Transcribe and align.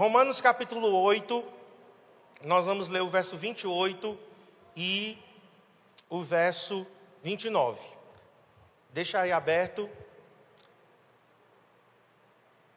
Romanos 0.00 0.40
capítulo 0.40 0.98
8, 1.02 1.44
nós 2.42 2.64
vamos 2.64 2.88
ler 2.88 3.02
o 3.02 3.08
verso 3.10 3.36
28 3.36 4.18
e 4.74 5.18
o 6.08 6.22
verso 6.22 6.86
29. 7.22 7.78
Deixa 8.94 9.20
aí 9.20 9.30
aberto. 9.30 9.90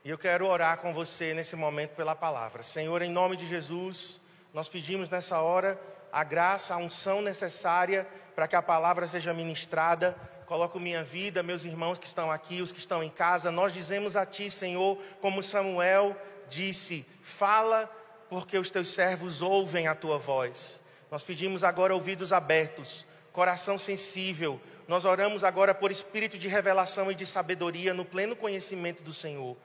E 0.03 0.09
eu 0.09 0.17
quero 0.17 0.45
orar 0.45 0.79
com 0.79 0.93
você 0.93 1.33
nesse 1.33 1.55
momento 1.55 1.91
pela 1.91 2.13
palavra. 2.13 2.61
Senhor, 2.61 3.01
em 3.01 3.09
nome 3.09 3.37
de 3.37 3.47
Jesus, 3.47 4.19
nós 4.53 4.67
pedimos 4.67 5.09
nessa 5.09 5.39
hora 5.39 5.79
a 6.11 6.25
graça, 6.25 6.73
a 6.73 6.77
unção 6.77 7.21
necessária 7.21 8.05
para 8.35 8.49
que 8.49 8.55
a 8.57 8.61
palavra 8.61 9.07
seja 9.07 9.33
ministrada. 9.33 10.13
Coloco 10.45 10.77
minha 10.77 11.05
vida, 11.05 11.41
meus 11.41 11.63
irmãos 11.63 11.97
que 11.97 12.05
estão 12.05 12.29
aqui, 12.29 12.61
os 12.61 12.73
que 12.73 12.79
estão 12.79 13.01
em 13.01 13.09
casa. 13.09 13.49
Nós 13.49 13.73
dizemos 13.73 14.17
a 14.17 14.25
Ti, 14.25 14.51
Senhor, 14.51 14.97
como 15.21 15.41
Samuel 15.41 16.17
disse: 16.49 17.05
fala, 17.21 17.89
porque 18.29 18.57
os 18.57 18.69
teus 18.69 18.89
servos 18.89 19.41
ouvem 19.41 19.87
a 19.87 19.95
tua 19.95 20.17
voz. 20.17 20.81
Nós 21.11 21.23
pedimos 21.23 21.63
agora 21.63 21.93
ouvidos 21.93 22.33
abertos, 22.33 23.05
coração 23.31 23.77
sensível. 23.77 24.59
Nós 24.87 25.05
oramos 25.05 25.43
agora 25.43 25.73
por 25.73 25.91
espírito 25.91 26.37
de 26.37 26.47
revelação 26.47 27.11
e 27.11 27.15
de 27.15 27.25
sabedoria 27.25 27.93
no 27.93 28.03
pleno 28.03 28.35
conhecimento 28.35 29.01
do 29.01 29.13
Senhor 29.13 29.55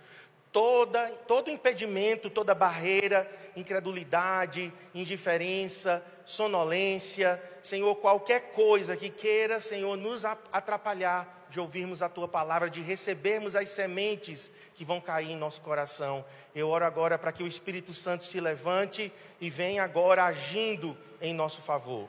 toda, 0.52 1.09
todo 1.27 1.51
impedimento, 1.51 2.30
toda 2.30 2.54
barreira, 2.54 3.30
incredulidade, 3.56 4.73
indiferença, 4.95 6.04
sonolência, 6.24 7.42
Senhor, 7.62 7.95
qualquer 7.96 8.52
coisa 8.52 8.96
que 8.96 9.10
queira, 9.10 9.60
Senhor, 9.60 9.96
nos 9.96 10.24
atrapalhar 10.24 11.46
de 11.51 11.59
ouvirmos 11.59 12.02
a 12.02 12.09
tua 12.09 12.29
palavra, 12.29 12.68
de 12.68 12.80
recebermos 12.80 13.56
as 13.56 13.68
sementes 13.68 14.51
que 14.74 14.84
vão 14.84 15.01
cair 15.01 15.30
em 15.30 15.37
nosso 15.37 15.60
coração. 15.60 16.24
Eu 16.58 16.68
oro 16.70 16.84
agora 16.84 17.18
para 17.18 17.32
que 17.32 17.42
o 17.42 17.46
Espírito 17.46 17.92
Santo 17.92 18.24
se 18.24 18.40
levante 18.40 19.12
e 19.40 19.50
venha 19.50 19.82
agora 19.82 20.24
agindo 20.24 20.96
em 21.20 21.32
nosso 21.34 21.60
favor. 21.60 22.09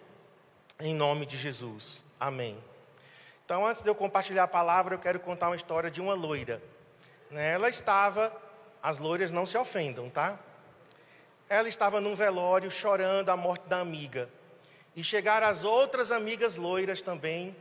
Em 0.80 0.94
nome 0.94 1.25
de 1.25 1.38
Jesus. 1.38 2.06
Amém. 2.19 2.58
Então, 3.45 3.66
antes 3.66 3.81
de 3.81 3.89
eu 3.89 3.95
compartilhar 3.95 4.44
a 4.44 4.47
palavra, 4.47 4.95
eu 4.95 5.00
quero 5.00 5.19
contar 5.19 5.50
uma 5.50 5.56
história 5.56 5.89
de 5.89 6.00
uma 6.02 6.14
loira 6.14 6.61
né, 7.30 7.53
ela 7.53 7.69
estava, 7.69 8.36
as 8.81 8.97
loiras 8.97 9.31
não 9.31 9.45
se 9.45 9.58
ofendam, 9.58 10.09
tá? 10.09 10.39
Ela 11.47 11.69
estava 11.69 12.02
num 12.02 12.16
velório 12.16 12.69
chorando 12.69 13.30
a 13.30 13.38
morte 13.38 13.67
da 13.67 13.80
amiga. 13.80 14.30
E 14.95 15.03
chegaram 15.03 15.47
as 15.47 15.63
outras 15.63 16.11
amigas 16.11 16.58
loiras 16.58 17.02
também, 17.02 17.56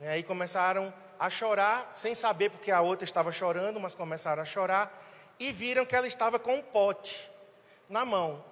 né, 0.00 0.18
e 0.18 0.22
começaram 0.22 0.92
a 1.18 1.30
chorar, 1.30 1.90
sem 1.94 2.14
saber 2.14 2.50
porque 2.50 2.70
a 2.70 2.80
outra 2.80 3.04
estava 3.04 3.30
chorando, 3.30 3.78
mas 3.78 3.94
começaram 3.94 4.42
a 4.42 4.46
chorar, 4.46 4.90
e 5.48 5.52
viram 5.52 5.84
que 5.84 5.96
ela 5.96 6.06
estava 6.06 6.38
com 6.38 6.56
um 6.56 6.62
pote 6.62 7.30
na 7.88 8.04
mão. 8.04 8.44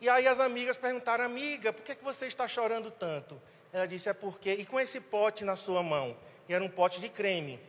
E 0.00 0.08
aí 0.08 0.26
as 0.26 0.40
amigas 0.40 0.76
perguntaram, 0.76 1.24
amiga, 1.24 1.72
por 1.72 1.82
que, 1.82 1.94
que 1.94 2.04
você 2.04 2.26
está 2.26 2.46
chorando 2.48 2.90
tanto? 2.90 3.40
Ela 3.72 3.86
disse, 3.86 4.08
é 4.08 4.14
porque, 4.14 4.52
e 4.52 4.64
com 4.64 4.80
esse 4.80 5.00
pote 5.00 5.44
na 5.44 5.56
sua 5.56 5.82
mão? 5.82 6.16
E 6.48 6.54
era 6.54 6.62
um 6.64 6.68
pote 6.68 7.00
de 7.00 7.08
creme. 7.08 7.60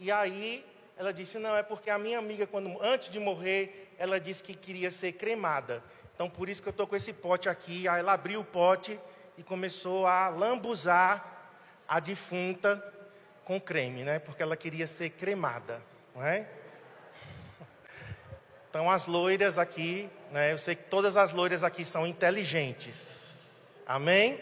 E 0.00 0.10
aí 0.10 0.64
ela 0.96 1.12
disse: 1.12 1.38
Não, 1.38 1.56
é 1.56 1.62
porque 1.62 1.90
a 1.90 1.98
minha 1.98 2.18
amiga, 2.18 2.46
quando, 2.46 2.76
antes 2.82 3.08
de 3.08 3.20
morrer, 3.20 3.94
ela 3.98 4.18
disse 4.18 4.42
que 4.42 4.54
queria 4.54 4.90
ser 4.90 5.12
cremada. 5.12 5.82
Então, 6.14 6.28
por 6.28 6.48
isso 6.48 6.60
que 6.60 6.68
eu 6.68 6.72
estou 6.72 6.86
com 6.86 6.96
esse 6.96 7.12
pote 7.12 7.48
aqui. 7.48 7.86
Aí 7.86 8.00
ela 8.00 8.14
abriu 8.14 8.40
o 8.40 8.44
pote 8.44 8.98
e 9.36 9.42
começou 9.42 10.06
a 10.06 10.28
lambuzar 10.28 11.52
a 11.86 12.00
defunta 12.00 12.82
com 13.44 13.60
creme, 13.60 14.02
né? 14.02 14.18
Porque 14.18 14.42
ela 14.42 14.56
queria 14.56 14.88
ser 14.88 15.10
cremada, 15.10 15.80
não 16.14 16.24
é? 16.24 16.48
Então, 18.70 18.90
as 18.90 19.06
loiras 19.06 19.58
aqui, 19.58 20.08
né? 20.30 20.52
Eu 20.52 20.58
sei 20.58 20.74
que 20.74 20.84
todas 20.84 21.16
as 21.16 21.32
loiras 21.32 21.64
aqui 21.64 21.84
são 21.84 22.06
inteligentes. 22.06 23.82
Amém? 23.86 24.40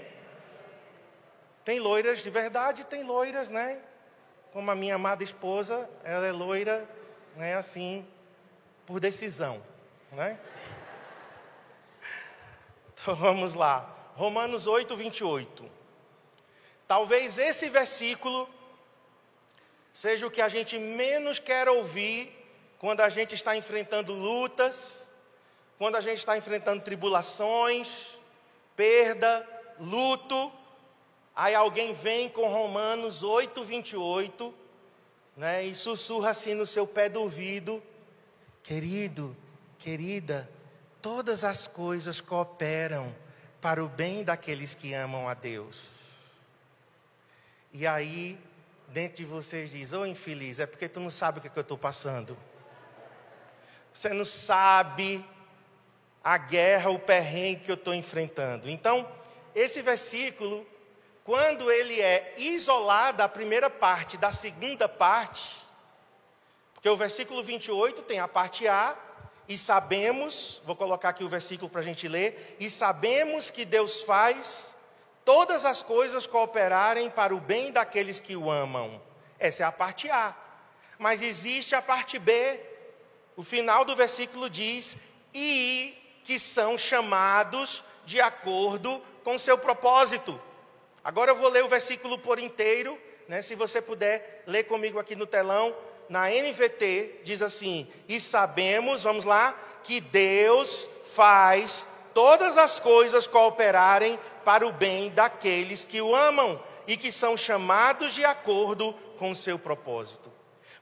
Tem 1.64 1.78
loiras 1.78 2.22
de 2.22 2.30
verdade, 2.30 2.84
tem 2.84 3.02
loiras, 3.02 3.50
né? 3.50 3.82
como 4.56 4.70
a 4.70 4.74
minha 4.74 4.94
amada 4.94 5.22
esposa, 5.22 5.86
ela 6.02 6.26
é 6.26 6.32
loira, 6.32 6.88
né, 7.36 7.56
assim, 7.56 8.06
por 8.86 8.98
decisão, 8.98 9.62
né? 10.10 10.40
Então 12.90 13.14
vamos 13.14 13.54
lá. 13.54 13.94
Romanos 14.14 14.66
8, 14.66 14.96
28. 14.96 15.70
Talvez 16.88 17.36
esse 17.36 17.68
versículo 17.68 18.48
seja 19.92 20.26
o 20.26 20.30
que 20.30 20.40
a 20.40 20.48
gente 20.48 20.78
menos 20.78 21.38
quer 21.38 21.68
ouvir 21.68 22.34
quando 22.78 23.00
a 23.00 23.08
gente 23.08 23.34
está 23.34 23.56
enfrentando 23.56 24.12
lutas, 24.12 25.10
quando 25.78 25.96
a 25.96 26.00
gente 26.00 26.18
está 26.18 26.36
enfrentando 26.36 26.82
tribulações, 26.82 28.18
perda, 28.76 29.46
luto, 29.78 30.52
Aí 31.36 31.54
alguém 31.54 31.92
vem 31.92 32.30
com 32.30 32.48
Romanos 32.48 33.22
8, 33.22 33.62
28, 33.62 34.54
né, 35.36 35.66
e 35.66 35.74
sussurra 35.74 36.30
assim 36.30 36.54
no 36.54 36.66
seu 36.66 36.86
pé 36.86 37.10
do 37.10 37.20
ouvido: 37.20 37.82
Querido, 38.62 39.36
querida, 39.78 40.50
todas 41.02 41.44
as 41.44 41.68
coisas 41.68 42.22
cooperam 42.22 43.14
para 43.60 43.84
o 43.84 43.88
bem 43.88 44.24
daqueles 44.24 44.74
que 44.74 44.94
amam 44.94 45.28
a 45.28 45.34
Deus. 45.34 46.36
E 47.70 47.86
aí, 47.86 48.38
dentro 48.88 49.18
de 49.18 49.26
vocês 49.26 49.70
diz: 49.70 49.92
Ô 49.92 50.00
oh, 50.00 50.06
infeliz, 50.06 50.58
é 50.58 50.64
porque 50.64 50.88
tu 50.88 51.00
não 51.00 51.10
sabe 51.10 51.36
o 51.36 51.42
que, 51.42 51.48
é 51.48 51.50
que 51.50 51.58
eu 51.58 51.60
estou 51.60 51.76
passando. 51.76 52.34
Você 53.96 54.10
não 54.10 54.26
sabe 54.26 55.24
a 56.22 56.36
guerra, 56.36 56.90
o 56.90 56.98
perrengue 56.98 57.64
que 57.64 57.70
eu 57.70 57.76
estou 57.76 57.94
enfrentando. 57.94 58.68
Então, 58.68 59.10
esse 59.54 59.80
versículo 59.80 60.66
quando 61.24 61.72
ele 61.72 61.98
é 61.98 62.34
isolado 62.36 63.22
a 63.22 63.28
primeira 63.28 63.70
parte 63.70 64.18
da 64.18 64.30
segunda 64.30 64.86
parte, 64.86 65.56
porque 66.74 66.90
o 66.90 66.96
versículo 66.96 67.42
28 67.42 68.02
tem 68.02 68.20
a 68.20 68.28
parte 68.28 68.68
A, 68.68 68.94
e 69.48 69.56
sabemos, 69.56 70.60
vou 70.66 70.76
colocar 70.76 71.08
aqui 71.08 71.24
o 71.24 71.28
versículo 71.28 71.70
para 71.70 71.80
a 71.80 71.84
gente 71.84 72.06
ler, 72.06 72.54
e 72.60 72.68
sabemos 72.68 73.48
que 73.48 73.64
Deus 73.64 74.02
faz 74.02 74.76
todas 75.24 75.64
as 75.64 75.82
coisas 75.82 76.26
cooperarem 76.26 77.08
para 77.08 77.34
o 77.34 77.40
bem 77.40 77.72
daqueles 77.72 78.20
que 78.20 78.36
o 78.36 78.50
amam. 78.50 79.00
Essa 79.38 79.62
é 79.62 79.66
a 79.66 79.72
parte 79.72 80.10
A. 80.10 80.36
Mas 80.98 81.22
existe 81.22 81.74
a 81.74 81.80
parte 81.80 82.18
B. 82.18 82.75
O 83.36 83.42
final 83.42 83.84
do 83.84 83.94
versículo 83.94 84.48
diz: 84.48 84.96
e 85.32 85.94
que 86.24 86.38
são 86.38 86.78
chamados 86.78 87.84
de 88.04 88.20
acordo 88.20 89.00
com 89.22 89.38
seu 89.38 89.58
propósito. 89.58 90.40
Agora 91.04 91.30
eu 91.30 91.36
vou 91.36 91.50
ler 91.50 91.62
o 91.62 91.68
versículo 91.68 92.18
por 92.18 92.38
inteiro, 92.38 92.98
né? 93.28 93.42
Se 93.42 93.54
você 93.54 93.80
puder 93.82 94.42
ler 94.46 94.64
comigo 94.64 94.98
aqui 94.98 95.14
no 95.14 95.26
telão, 95.26 95.76
na 96.08 96.30
NVT 96.30 97.20
diz 97.22 97.42
assim: 97.42 97.86
"E 98.08 98.20
sabemos, 98.20 99.02
vamos 99.02 99.24
lá, 99.24 99.54
que 99.84 100.00
Deus 100.00 100.88
faz 101.14 101.86
todas 102.14 102.56
as 102.56 102.80
coisas 102.80 103.26
cooperarem 103.26 104.18
para 104.44 104.66
o 104.66 104.72
bem 104.72 105.10
daqueles 105.10 105.84
que 105.84 106.00
o 106.00 106.14
amam 106.14 106.60
e 106.86 106.96
que 106.96 107.12
são 107.12 107.36
chamados 107.36 108.14
de 108.14 108.24
acordo 108.24 108.92
com 109.18 109.34
seu 109.34 109.58
propósito." 109.58 110.35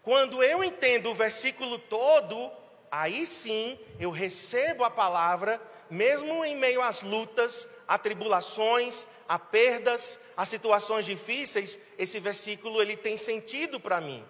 Quando 0.04 0.42
eu 0.42 0.62
entendo 0.62 1.10
o 1.10 1.14
versículo 1.14 1.78
todo, 1.78 2.52
aí 2.90 3.24
sim 3.24 3.78
eu 3.98 4.10
recebo 4.10 4.84
a 4.84 4.90
palavra, 4.90 5.58
mesmo 5.88 6.44
em 6.44 6.54
meio 6.54 6.82
às 6.82 7.02
lutas, 7.02 7.66
a 7.88 7.96
tribulações, 7.96 9.06
a 9.26 9.38
perdas, 9.38 10.20
a 10.36 10.44
situações 10.44 11.06
difíceis, 11.06 11.78
esse 11.96 12.20
versículo 12.20 12.82
ele 12.82 12.98
tem 12.98 13.16
sentido 13.16 13.80
para 13.80 13.98
mim. 13.98 14.22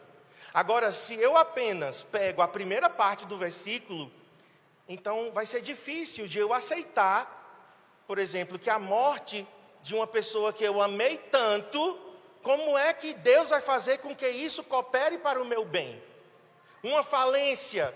Agora, 0.53 0.93
se 0.93 1.17
eu 1.17 1.37
apenas 1.37 2.05
pego 2.05 2.41
a 2.41 2.47
primeira 2.47 2.89
parte 2.89 3.27
do 3.27 3.37
versículo, 3.37 4.13
então 4.89 5.33
vai 5.33 5.45
ser 5.45 5.61
difícil 5.61 6.28
de 6.28 6.39
eu 6.39 6.53
aceitar, 6.53 8.04
por 8.07 8.21
exemplo, 8.21 8.60
que 8.60 8.71
a 8.71 8.78
morte 8.78 9.45
de 9.83 9.93
uma 9.93 10.07
pessoa 10.07 10.53
que 10.53 10.63
eu 10.63 10.81
amei 10.81 11.19
tanto, 11.19 11.98
como 12.45 12.77
é 12.77 12.93
que 12.93 13.15
Deus 13.15 13.49
vai 13.49 13.63
fazer 13.63 13.99
com 13.99 14.15
que 14.15 14.29
isso 14.29 14.63
coopere 14.63 15.17
para 15.17 15.41
o 15.43 15.47
meu 15.47 15.65
bem? 15.65 16.01
Uma 16.83 17.03
falência 17.03 17.93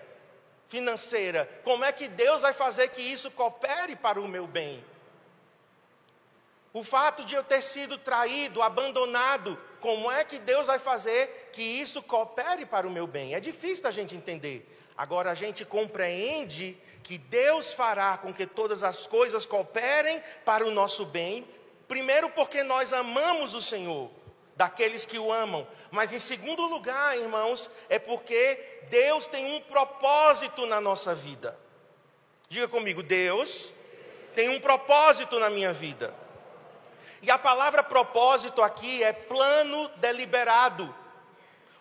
financeira, 0.67 1.47
como 1.62 1.85
é 1.85 1.93
que 1.93 2.09
Deus 2.09 2.41
vai 2.41 2.55
fazer 2.55 2.89
que 2.89 3.03
isso 3.03 3.31
coopere 3.31 3.95
para 3.95 4.19
o 4.19 4.27
meu 4.27 4.47
bem? 4.47 4.83
O 6.73 6.83
fato 6.83 7.27
de 7.27 7.35
eu 7.35 7.45
ter 7.45 7.62
sido 7.62 7.99
traído, 7.99 8.62
abandonado, 8.62 9.59
como 9.81 10.11
é 10.11 10.25
que 10.25 10.39
Deus 10.39 10.67
vai 10.67 10.79
fazer 10.79 11.50
que 11.53 11.62
isso 11.62 12.03
coopere 12.03 12.65
para 12.65 12.87
o 12.87 12.91
meu 12.91 13.06
bem? 13.06 13.35
É 13.35 13.41
difícil 13.41 13.87
a 13.87 13.91
gente 13.91 14.17
entender. 14.17 14.67
Agora 14.97 15.31
a 15.31 15.35
gente 15.35 15.62
compreende 15.62 16.77
que 17.03 17.19
Deus 17.19 17.73
fará 17.73 18.17
com 18.17 18.33
que 18.33 18.47
todas 18.47 18.83
as 18.83 19.06
coisas 19.06 19.45
cooperem 19.45 20.23
para 20.45 20.67
o 20.67 20.71
nosso 20.71 21.05
bem, 21.05 21.47
primeiro 21.87 22.31
porque 22.31 22.62
nós 22.62 22.95
amamos 22.95 23.53
o 23.55 23.61
Senhor, 23.61 24.11
daqueles 24.58 25.06
que 25.06 25.20
o 25.20 25.32
amam, 25.32 25.64
mas 25.88 26.12
em 26.12 26.19
segundo 26.19 26.62
lugar, 26.66 27.16
irmãos, 27.16 27.70
é 27.88 27.96
porque 27.96 28.82
Deus 28.90 29.25
tem 29.25 29.55
um 29.55 29.60
propósito 29.60 30.66
na 30.66 30.81
nossa 30.81 31.14
vida. 31.14 31.56
Diga 32.49 32.66
comigo, 32.66 33.00
Deus 33.00 33.72
tem 34.34 34.49
um 34.49 34.58
propósito 34.58 35.38
na 35.38 35.49
minha 35.49 35.72
vida. 35.72 36.12
E 37.22 37.31
a 37.31 37.38
palavra 37.38 37.84
propósito 37.84 38.60
aqui 38.60 39.00
é 39.00 39.12
plano 39.12 39.88
deliberado, 39.96 40.93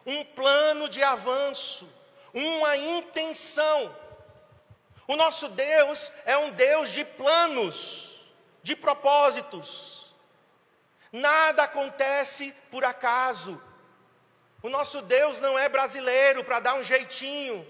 um 0.06 0.24
plano 0.24 0.88
de 0.88 1.02
avanço, 1.02 1.90
uma 2.32 2.78
intenção. 2.78 3.96
O 5.08 5.16
nosso 5.16 5.50
Deus 5.50 6.12
é 6.26 6.38
um 6.38 6.52
Deus 6.52 6.90
de 6.90 7.04
planos, 7.04 8.22
de 8.62 8.76
propósitos. 8.76 9.97
Nada 11.12 11.64
acontece 11.64 12.54
por 12.70 12.84
acaso. 12.84 13.62
O 14.62 14.70
nosso 14.70 15.02
Deus 15.02 15.40
não 15.40 15.58
é 15.58 15.70
brasileiro 15.70 16.44
para 16.44 16.60
dar 16.60 16.76
um 16.76 16.84
jeitinho. 16.84 17.66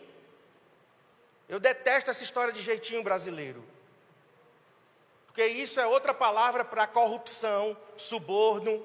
Eu 1.47 1.59
detesto 1.59 2.09
essa 2.09 2.23
história 2.23 2.51
de 2.51 2.61
jeitinho 2.61 3.03
brasileiro. 3.03 3.63
Porque 5.27 5.45
isso 5.45 5.79
é 5.79 5.85
outra 5.85 6.13
palavra 6.13 6.65
para 6.65 6.87
corrupção, 6.87 7.77
suborno, 7.95 8.83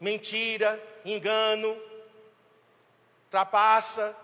mentira, 0.00 0.82
engano, 1.04 1.80
trapaça. 3.30 4.16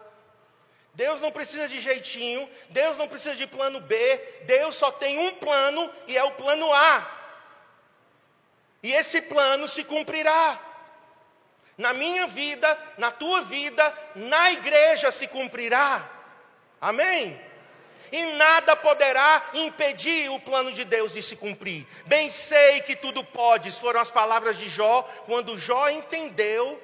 Deus 0.95 1.21
não 1.21 1.31
precisa 1.31 1.69
de 1.69 1.81
jeitinho, 1.81 2.49
Deus 2.71 2.97
não 2.99 3.09
precisa 3.09 3.35
de 3.35 3.47
plano 3.47 3.81
B, 3.81 4.17
Deus 4.45 4.75
só 4.75 4.91
tem 4.91 5.19
um 5.19 5.35
plano 5.35 5.91
e 6.07 6.17
é 6.17 6.25
o 6.25 6.33
plano 6.33 6.73
A. 6.73 7.22
E 8.83 8.93
esse 8.93 9.23
plano 9.23 9.69
se 9.69 9.85
cumprirá. 9.85 10.61
Na 11.79 11.93
minha 11.95 12.27
vida, 12.27 12.79
na 12.99 13.11
tua 13.11 13.43
vida, 13.43 13.99
na 14.15 14.53
igreja 14.53 15.11
se 15.11 15.27
cumprirá. 15.29 16.09
Amém? 16.81 17.41
E 18.11 18.27
nada 18.35 18.77
poderá 18.77 19.43
impedir 19.55 20.29
o 20.31 20.41
plano 20.41 20.71
de 20.71 20.85
Deus 20.85 21.15
de 21.15 21.23
se 21.23 21.37
cumprir. 21.37 21.87
Bem 22.05 22.29
sei 22.29 22.83
que 22.83 22.95
tudo 22.95 23.25
podes, 23.25 23.79
foram 23.79 24.01
as 24.01 24.11
palavras 24.11 24.59
de 24.59 24.69
Jó, 24.69 25.03
quando 25.25 25.57
Jó 25.57 25.89
entendeu 25.89 26.79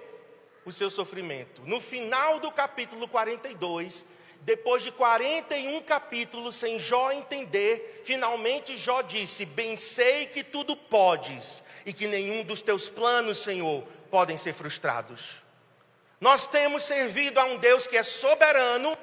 o 0.65 0.73
seu 0.73 0.91
sofrimento. 0.91 1.61
No 1.67 1.81
final 1.81 2.41
do 2.41 2.51
capítulo 2.51 3.07
42, 3.09 4.07
depois 4.49 4.83
de 4.83 4.91
41 4.91 5.83
capítulos 5.83 6.57
sem 6.57 6.79
Jó 6.79 7.13
entender, 7.13 8.01
finalmente 8.03 8.79
Jó 8.79 9.03
disse: 9.03 9.45
Bem 9.45 9.77
sei 9.77 10.25
que 10.25 10.43
tudo 10.43 10.75
podes 10.75 11.63
e 11.85 11.93
que 11.93 12.07
nenhum 12.07 12.43
dos 12.43 12.63
teus 12.63 12.89
planos, 12.89 13.37
Senhor, 13.41 13.87
podem 14.11 14.39
ser 14.39 14.55
frustrados. 14.55 15.43
Nós 16.19 16.47
temos 16.47 16.85
servido 16.85 17.39
a 17.39 17.45
um 17.45 17.59
Deus 17.59 17.87
que 17.87 17.99
é 17.99 18.03
soberano 18.03 18.97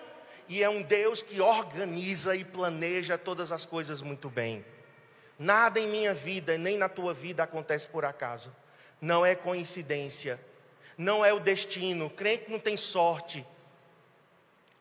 e 0.50 0.64
é 0.64 0.70
um 0.70 0.82
Deus 0.82 1.22
que 1.22 1.40
organiza 1.40 2.36
e 2.36 2.44
planeja 2.44 3.16
todas 3.16 3.52
as 3.52 3.68
coisas 3.68 4.02
muito 4.02 4.32
bem. 4.32 4.66
Nada 5.38 5.80
em 5.80 5.88
minha 5.88 6.14
vida, 6.16 6.58
nem 6.58 6.76
na 6.76 6.90
tua 6.90 7.14
vida 7.14 7.44
acontece 7.44 7.88
por 7.88 8.04
acaso. 8.04 8.52
Não 9.00 9.24
é 9.24 9.36
coincidência 9.36 10.40
não 10.98 11.26
é 11.26 11.34
o 11.34 11.40
destino. 11.40 12.10
Crente 12.10 12.50
não 12.50 12.60
tem 12.60 12.78
sorte. 12.78 13.46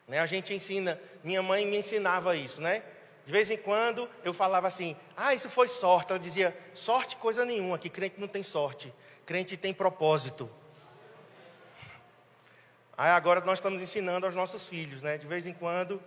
Né? 0.07 0.19
A 0.19 0.27
gente 0.27 0.53
ensina, 0.53 1.01
minha 1.23 1.43
mãe 1.43 1.67
me 1.67 1.79
ensinava 1.79 2.37
isso, 2.37 2.61
né? 2.61 2.83
De 3.25 3.33
vez 3.33 3.51
em 3.51 3.57
quando 3.57 4.09
eu 4.23 4.35
falava 4.35 4.67
assim: 4.67 4.97
ah, 5.17 5.35
isso 5.35 5.49
foi 5.49 5.69
sorte. 5.69 6.11
Ela 6.11 6.19
dizia: 6.19 6.57
sorte 6.75 7.17
coisa 7.17 7.45
nenhuma, 7.45 7.79
que 7.79 7.89
crente 7.89 8.21
não 8.21 8.29
tem 8.29 8.43
sorte. 8.43 8.93
Crente 9.25 9.57
tem 9.57 9.73
propósito. 9.73 10.51
Aí 12.97 13.11
agora 13.11 13.41
nós 13.41 13.59
estamos 13.59 13.81
ensinando 13.81 14.27
aos 14.27 14.35
nossos 14.35 14.69
filhos, 14.69 15.03
né? 15.03 15.19
De 15.19 15.27
vez 15.27 15.47
em 15.47 15.55
quando, 15.55 16.01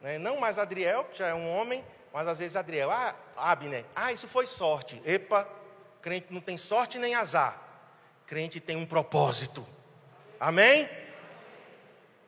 né? 0.00 0.18
não 0.18 0.40
mais 0.40 0.58
Adriel, 0.58 1.04
que 1.04 1.18
já 1.18 1.28
é 1.28 1.34
um 1.34 1.48
homem, 1.48 1.84
mas 2.12 2.26
às 2.26 2.38
vezes 2.38 2.56
Adriel, 2.56 2.90
ah, 2.90 3.14
Abner, 3.36 3.84
ah, 3.94 4.12
isso 4.12 4.26
foi 4.26 4.46
sorte. 4.46 5.00
Epa, 5.04 5.46
crente 6.00 6.28
não 6.30 6.40
tem 6.40 6.56
sorte 6.56 6.98
nem 6.98 7.14
azar. 7.14 7.60
Crente 8.26 8.58
tem 8.58 8.76
um 8.76 8.86
propósito. 8.86 9.64
Amém? 10.40 10.88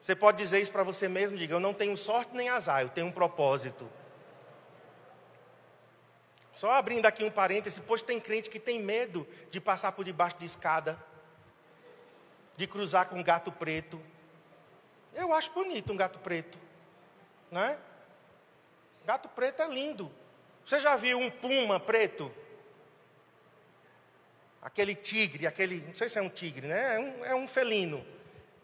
Você 0.04 0.14
pode 0.14 0.36
dizer 0.36 0.60
isso 0.60 0.70
para 0.70 0.82
você 0.82 1.08
mesmo, 1.08 1.38
diga, 1.38 1.54
eu 1.54 1.60
não 1.60 1.72
tenho 1.72 1.96
sorte 1.96 2.36
nem 2.36 2.50
azar, 2.50 2.82
eu 2.82 2.90
tenho 2.90 3.06
um 3.06 3.10
propósito. 3.10 3.90
Só 6.54 6.70
abrindo 6.72 7.06
aqui 7.06 7.24
um 7.24 7.30
parêntese, 7.30 7.80
pois 7.80 8.02
tem 8.02 8.20
crente 8.20 8.50
que 8.50 8.60
tem 8.60 8.82
medo 8.82 9.26
de 9.50 9.62
passar 9.62 9.92
por 9.92 10.04
debaixo 10.04 10.36
de 10.36 10.44
escada, 10.44 11.02
de 12.54 12.66
cruzar 12.66 13.08
com 13.08 13.16
um 13.16 13.22
gato 13.22 13.50
preto. 13.50 13.98
Eu 15.14 15.32
acho 15.32 15.50
bonito 15.52 15.90
um 15.90 15.96
gato 15.96 16.18
preto, 16.18 16.58
não 17.50 17.62
é? 17.62 17.78
Gato 19.06 19.30
preto 19.30 19.62
é 19.62 19.68
lindo. 19.68 20.12
Você 20.66 20.80
já 20.80 20.96
viu 20.96 21.18
um 21.18 21.30
puma 21.30 21.80
preto? 21.80 22.30
aquele 24.60 24.94
tigre, 24.94 25.46
aquele, 25.46 25.82
não 25.86 25.94
sei 25.94 26.08
se 26.08 26.18
é 26.18 26.22
um 26.22 26.28
tigre, 26.30 26.66
né? 26.66 26.96
É 26.96 26.98
um, 26.98 27.24
é 27.26 27.34
um 27.34 27.46
felino, 27.46 28.02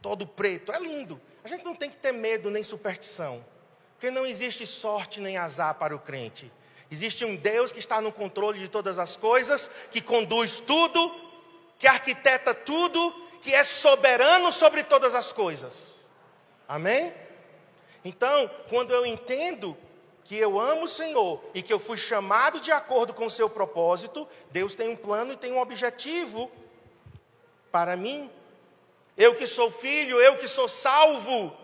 todo 0.00 0.26
preto, 0.26 0.72
é 0.72 0.78
lindo. 0.80 1.20
A 1.44 1.48
gente 1.48 1.64
não 1.64 1.74
tem 1.74 1.90
que 1.90 1.96
ter 1.96 2.12
medo 2.12 2.50
nem 2.50 2.62
superstição, 2.62 3.44
porque 3.92 4.10
não 4.10 4.26
existe 4.26 4.66
sorte 4.66 5.20
nem 5.20 5.36
azar 5.36 5.74
para 5.74 5.94
o 5.94 5.98
crente. 5.98 6.50
Existe 6.90 7.24
um 7.24 7.36
Deus 7.36 7.70
que 7.70 7.78
está 7.78 8.00
no 8.00 8.12
controle 8.12 8.58
de 8.58 8.68
todas 8.68 8.98
as 8.98 9.16
coisas, 9.16 9.70
que 9.90 10.00
conduz 10.00 10.60
tudo, 10.60 11.14
que 11.78 11.86
arquiteta 11.86 12.52
tudo, 12.52 13.14
que 13.40 13.54
é 13.54 13.62
soberano 13.62 14.50
sobre 14.52 14.82
todas 14.82 15.14
as 15.14 15.32
coisas. 15.32 16.08
Amém? 16.68 17.12
Então, 18.04 18.50
quando 18.68 18.92
eu 18.92 19.06
entendo 19.06 19.76
que 20.24 20.36
eu 20.36 20.60
amo 20.60 20.84
o 20.84 20.88
Senhor 20.88 21.42
e 21.54 21.62
que 21.62 21.72
eu 21.72 21.78
fui 21.78 21.96
chamado 21.96 22.60
de 22.60 22.70
acordo 22.70 23.14
com 23.14 23.26
o 23.26 23.30
seu 23.30 23.48
propósito, 23.48 24.28
Deus 24.50 24.74
tem 24.74 24.88
um 24.88 24.96
plano 24.96 25.32
e 25.32 25.36
tem 25.36 25.52
um 25.52 25.60
objetivo 25.60 26.50
para 27.72 27.96
mim. 27.96 28.30
Eu 29.20 29.34
que 29.34 29.46
sou 29.46 29.70
filho, 29.70 30.18
eu 30.18 30.38
que 30.38 30.48
sou 30.48 30.66
salvo, 30.66 31.54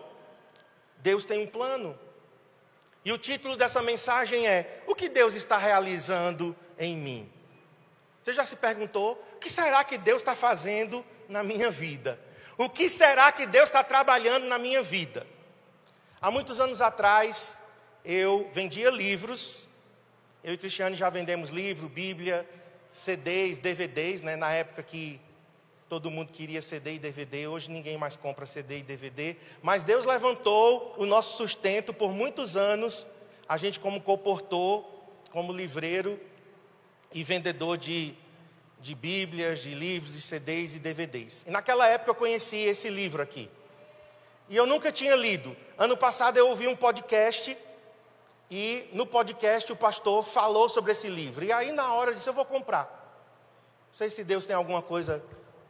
Deus 0.97 1.25
tem 1.25 1.39
um 1.39 1.47
plano. 1.47 1.97
E 3.03 3.11
o 3.11 3.17
título 3.17 3.57
dessa 3.57 3.81
mensagem 3.81 4.47
é: 4.47 4.83
O 4.85 4.93
que 4.93 5.09
Deus 5.09 5.33
está 5.33 5.57
realizando 5.57 6.55
em 6.77 6.95
mim? 6.95 7.33
Você 8.21 8.31
já 8.31 8.45
se 8.45 8.57
perguntou: 8.57 9.13
o 9.33 9.39
que 9.39 9.49
será 9.49 9.83
que 9.83 9.97
Deus 9.97 10.21
está 10.21 10.35
fazendo 10.35 11.03
na 11.27 11.41
minha 11.41 11.71
vida? 11.71 12.19
O 12.59 12.69
que 12.69 12.87
será 12.87 13.31
que 13.31 13.47
Deus 13.47 13.69
está 13.69 13.83
trabalhando 13.83 14.45
na 14.45 14.59
minha 14.59 14.83
vida? 14.83 15.25
Há 16.21 16.29
muitos 16.29 16.59
anos 16.59 16.79
atrás, 16.79 17.57
eu 18.05 18.47
vendia 18.53 18.91
livros. 18.91 19.67
Eu 20.43 20.53
e 20.53 20.57
Cristiane 20.59 20.95
já 20.95 21.09
vendemos 21.09 21.49
livro, 21.49 21.89
Bíblia, 21.89 22.47
CDs, 22.91 23.57
DVDs, 23.57 24.21
né? 24.21 24.35
na 24.35 24.53
época 24.53 24.83
que 24.83 25.19
todo 25.89 26.11
mundo 26.11 26.31
queria 26.31 26.61
CD 26.61 26.95
e 26.95 26.99
DVD, 26.99 27.47
hoje 27.47 27.71
ninguém 27.71 27.97
mais 27.97 28.15
compra 28.15 28.45
CD 28.45 28.79
e 28.79 28.83
DVD. 28.83 29.37
Mas 29.61 29.83
Deus 29.83 30.05
levantou 30.05 30.93
o 30.97 31.05
nosso 31.05 31.37
sustento 31.37 31.93
por 31.93 32.11
muitos 32.11 32.57
anos, 32.57 33.07
a 33.47 33.55
gente 33.57 33.79
como 33.79 34.01
comportor, 34.01 34.85
como 35.31 35.53
livreiro 35.53 36.19
e 37.13 37.23
vendedor 37.23 37.77
de, 37.77 38.13
de 38.81 38.93
Bíblias, 38.93 39.59
de 39.59 39.73
livros, 39.73 40.13
de 40.13 40.21
CDs 40.21 40.75
e 40.75 40.79
DVDs. 40.79 41.45
E 41.47 41.51
naquela 41.51 41.87
época 41.87 42.11
eu 42.11 42.15
conheci 42.15 42.57
esse 42.57 42.89
livro 42.89 43.21
aqui. 43.21 43.49
E 44.49 44.55
eu 44.55 44.65
nunca 44.65 44.91
tinha 44.91 45.15
lido. 45.15 45.55
Ano 45.77 45.95
passado 45.95 46.37
eu 46.37 46.49
ouvi 46.49 46.67
um 46.67 46.75
podcast 46.75 47.57
e 48.49 48.89
no 48.93 49.05
podcast 49.05 49.71
o 49.71 49.75
pastor 49.75 50.23
falou 50.23 50.69
sobre 50.69 50.91
esse 50.91 51.07
livro. 51.07 51.43
E 51.43 51.51
aí, 51.51 51.71
na 51.71 51.93
hora, 51.93 52.11
eu 52.11 52.13
disse: 52.13 52.29
Eu 52.29 52.33
vou 52.33 52.45
comprar. 52.45 52.85
Não 53.89 53.95
sei 53.95 54.09
se 54.09 54.23
Deus 54.23 54.45
tem 54.45 54.55
alguma 54.55 54.81
coisa 54.81 55.23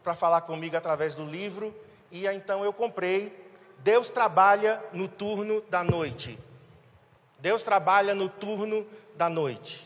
para 0.08 0.16
falar 0.16 0.40
comigo 0.40 0.78
através 0.78 1.14
do 1.14 1.26
livro. 1.26 1.76
E 2.10 2.26
então 2.28 2.64
eu 2.64 2.72
comprei. 2.72 3.46
Deus 3.80 4.10
trabalha 4.10 4.82
no 4.94 5.06
turno 5.06 5.60
da 5.70 5.84
noite. 5.84 6.40
Deus 7.40 7.62
trabalha 7.62 8.16
no 8.16 8.30
turno 8.30 8.88
da 9.18 9.28
noite. 9.28 9.86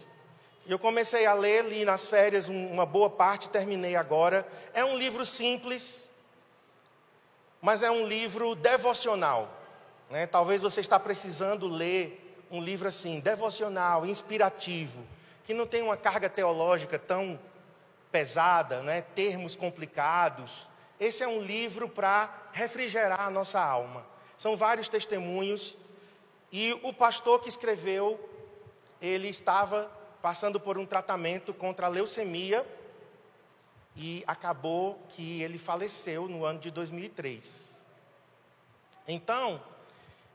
E 0.67 0.71
eu 0.71 0.77
comecei 0.77 1.25
a 1.25 1.33
ler, 1.33 1.65
li 1.65 1.83
nas 1.83 2.07
férias 2.07 2.47
uma 2.49 2.85
boa 2.85 3.09
parte, 3.09 3.49
terminei 3.49 3.95
agora. 3.95 4.47
É 4.75 4.85
um 4.85 4.95
livro 4.95 5.25
simples, 5.25 6.07
mas 7.59 7.81
é 7.81 7.89
um 7.89 8.05
livro 8.05 8.53
devocional. 8.53 9.49
Né? 10.07 10.27
Talvez 10.27 10.61
você 10.61 10.81
está 10.81 10.99
precisando 10.99 11.67
ler 11.67 12.45
um 12.51 12.61
livro 12.61 12.87
assim, 12.87 13.19
devocional, 13.19 14.05
inspirativo, 14.05 15.03
que 15.43 15.51
não 15.55 15.65
tem 15.65 15.81
uma 15.81 15.97
carga 15.97 16.29
teológica 16.29 16.99
tão 16.99 17.39
pesada, 18.11 18.81
né? 18.81 19.01
termos 19.01 19.55
complicados. 19.55 20.67
Esse 20.99 21.23
é 21.23 21.27
um 21.27 21.41
livro 21.41 21.89
para 21.89 22.29
refrigerar 22.51 23.21
a 23.21 23.29
nossa 23.29 23.59
alma. 23.59 24.05
São 24.37 24.55
vários 24.55 24.87
testemunhos. 24.87 25.77
E 26.51 26.77
o 26.83 26.93
pastor 26.93 27.39
que 27.39 27.47
escreveu, 27.47 28.19
ele 29.01 29.29
estava 29.29 29.89
passando 30.21 30.59
por 30.59 30.77
um 30.77 30.85
tratamento 30.85 31.53
contra 31.53 31.87
a 31.87 31.89
leucemia 31.89 32.65
e 33.95 34.23
acabou 34.27 35.01
que 35.09 35.41
ele 35.41 35.57
faleceu 35.57 36.27
no 36.27 36.45
ano 36.45 36.59
de 36.59 36.69
2003. 36.69 37.71
Então, 39.07 39.61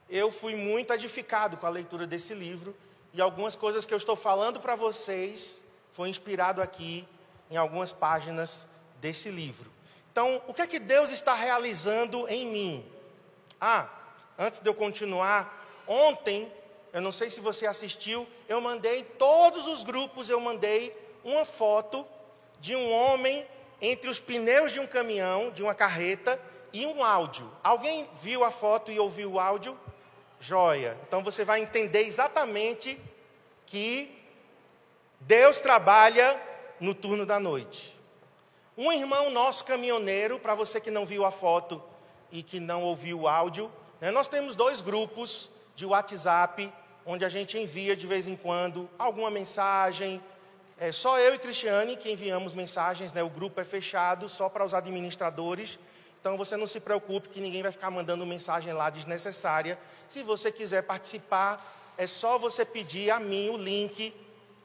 eu 0.09 0.31
fui 0.31 0.55
muito 0.55 0.93
edificado 0.93 1.57
com 1.57 1.67
a 1.67 1.71
leitura 1.71 2.07
desse 2.07 2.35
livro 2.35 2.77
e 3.13 3.21
algumas 3.21 3.57
coisas 3.57 3.87
que 3.87 3.95
eu 3.95 3.99
estou 3.99 4.17
falando 4.17 4.61
para 4.61 4.75
vocês 4.75 5.65
foi 5.93 6.09
inspirado 6.09 6.61
aqui 6.61 7.07
em 7.51 7.57
algumas 7.57 7.93
páginas 7.93 8.67
desse 9.01 9.31
livro. 9.31 9.71
Então, 10.11 10.43
o 10.47 10.55
que 10.55 10.63
é 10.63 10.67
que 10.67 10.79
Deus 10.79 11.11
está 11.11 11.35
realizando 11.35 12.27
em 12.29 12.47
mim? 12.47 12.93
Ah, 13.61 13.89
antes 14.39 14.61
de 14.61 14.69
eu 14.69 14.75
continuar, 14.75 15.85
ontem, 15.87 16.51
eu 16.93 17.01
não 17.01 17.13
sei 17.13 17.29
se 17.29 17.41
você 17.41 17.67
assistiu, 17.67 18.27
eu 18.49 18.61
mandei 18.61 19.03
todos 19.03 19.67
os 19.67 19.85
grupos, 19.85 20.31
eu 20.31 20.41
mandei 20.41 20.97
uma 21.23 21.45
foto 21.45 22.07
de 22.61 22.75
um 22.75 22.91
homem 22.91 23.47
entre 23.81 24.09
os 24.09 24.19
pneus 24.19 24.73
de 24.73 24.81
um 24.81 24.87
caminhão, 24.87 25.51
de 25.51 25.63
uma 25.63 25.75
carreta, 25.75 26.41
e 26.73 26.85
um 26.87 27.03
áudio. 27.03 27.51
Alguém 27.63 28.09
viu 28.15 28.45
a 28.45 28.51
foto 28.51 28.91
e 28.91 28.99
ouviu 28.99 29.33
o 29.33 29.41
áudio? 29.41 29.79
Joia. 30.39 30.99
Então 31.07 31.23
você 31.23 31.45
vai 31.45 31.61
entender 31.61 32.03
exatamente 32.03 33.01
que 33.65 34.15
Deus 35.21 35.61
trabalha 35.61 36.39
no 36.81 36.95
turno 36.95 37.25
da 37.25 37.39
noite. 37.39 37.97
Um 38.77 38.93
irmão 38.93 39.31
nosso 39.31 39.65
caminhoneiro, 39.65 40.39
para 40.39 40.55
você 40.55 40.81
que 40.81 40.91
não 40.91 41.07
viu 41.07 41.25
a 41.25 41.31
foto 41.31 41.83
e 42.31 42.43
que 42.43 42.61
não 42.61 42.83
ouviu 42.83 43.21
o 43.21 43.29
áudio, 43.29 43.73
né, 44.01 44.11
nós 44.11 44.29
temos 44.29 44.55
dois 44.55 44.83
grupos 44.83 45.51
de 45.75 45.87
WhatsApp, 45.87 46.73
onde 47.07 47.25
a 47.25 47.29
gente 47.29 47.59
envia 47.59 47.97
de 47.97 48.07
vez 48.07 48.27
em 48.29 48.37
quando 48.37 48.89
alguma 48.99 49.31
mensagem. 49.31 50.21
É 50.79 50.93
só 50.93 51.19
eu 51.19 51.35
e 51.35 51.39
Cristiane 51.39 51.97
que 51.97 52.13
enviamos 52.13 52.53
mensagens, 52.53 53.13
né, 53.13 53.23
o 53.23 53.31
grupo 53.31 53.61
é 53.61 53.65
fechado 53.65 54.29
só 54.29 54.49
para 54.49 54.65
os 54.65 54.75
administradores. 54.75 55.79
Então 56.21 56.37
você 56.37 56.57
não 56.57 56.67
se 56.67 56.81
preocupe 56.81 57.29
que 57.29 57.41
ninguém 57.41 57.63
vai 57.63 57.73
ficar 57.73 57.91
mandando 57.91 58.27
mensagem 58.27 58.73
lá 58.73 58.91
desnecessária. 58.91 59.79
Se 60.09 60.23
você 60.23 60.53
quiser 60.53 60.83
participar, 60.83 61.95
é 61.97 62.07
só 62.07 62.37
você 62.37 62.65
pedir 62.65 63.11
a 63.11 63.19
mim 63.19 63.49
o 63.49 63.57
link, 63.57 64.13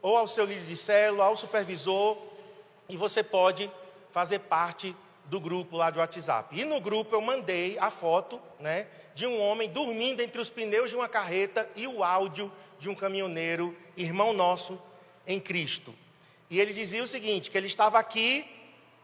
ou 0.02 0.18
ao 0.18 0.28
seu 0.28 0.46
líder 0.46 0.66
de 0.66 0.76
célula, 0.76 1.26
ao 1.26 1.36
supervisor, 1.36 2.18
e 2.90 2.98
você 2.98 3.24
pode 3.24 3.72
fazer 4.12 4.40
parte 4.40 4.96
do 5.26 5.40
grupo 5.40 5.78
lá 5.78 5.90
do 5.90 6.00
WhatsApp. 6.00 6.60
E 6.60 6.66
no 6.66 6.82
grupo 6.82 7.16
eu 7.16 7.22
mandei 7.22 7.78
a 7.80 7.90
foto 7.90 8.42
né, 8.60 8.88
de 9.14 9.26
um 9.26 9.40
homem 9.40 9.70
dormindo 9.70 10.22
entre 10.22 10.42
os 10.42 10.50
pneus 10.50 10.90
de 10.90 10.96
uma 10.96 11.08
carreta 11.08 11.70
e 11.76 11.88
o 11.88 12.04
áudio 12.04 12.52
de 12.80 12.90
um 12.90 12.96
caminhoneiro, 12.96 13.76
irmão 13.96 14.34
nosso 14.34 14.82
em 15.26 15.40
Cristo. 15.40 15.94
E 16.50 16.60
ele 16.60 16.74
dizia 16.74 17.04
o 17.04 17.08
seguinte: 17.08 17.50
que 17.50 17.58
ele 17.58 17.68
estava 17.68 17.98
aqui 18.00 18.46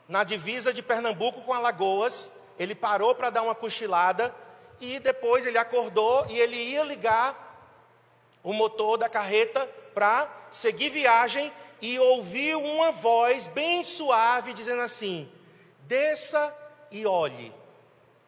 na 0.08 0.24
divisa 0.24 0.74
de 0.74 0.82
Pernambuco 0.82 1.42
com 1.42 1.54
Alagoas, 1.54 2.34
ele 2.58 2.74
parou 2.76 3.14
para 3.14 3.30
dar 3.30 3.44
uma 3.44 3.56
cochilada 3.56 4.34
e 4.82 5.00
depois 5.00 5.46
ele 5.46 5.58
acordou 5.58 6.26
e 6.30 6.40
ele 6.40 6.56
ia 6.56 6.84
ligar 6.84 7.47
o 8.44 8.54
motor 8.54 8.98
da 8.98 9.10
carreta 9.10 9.66
para 9.94 10.30
seguir 10.52 10.90
viagem 10.90 11.52
e 11.82 12.00
ouviu 12.00 12.62
uma 12.62 12.92
voz 12.92 13.48
bem 13.48 13.84
suave 13.84 14.54
dizendo 14.54 14.82
assim: 14.82 15.32
desça 15.82 16.56
e 16.92 17.06
olhe, 17.06 17.54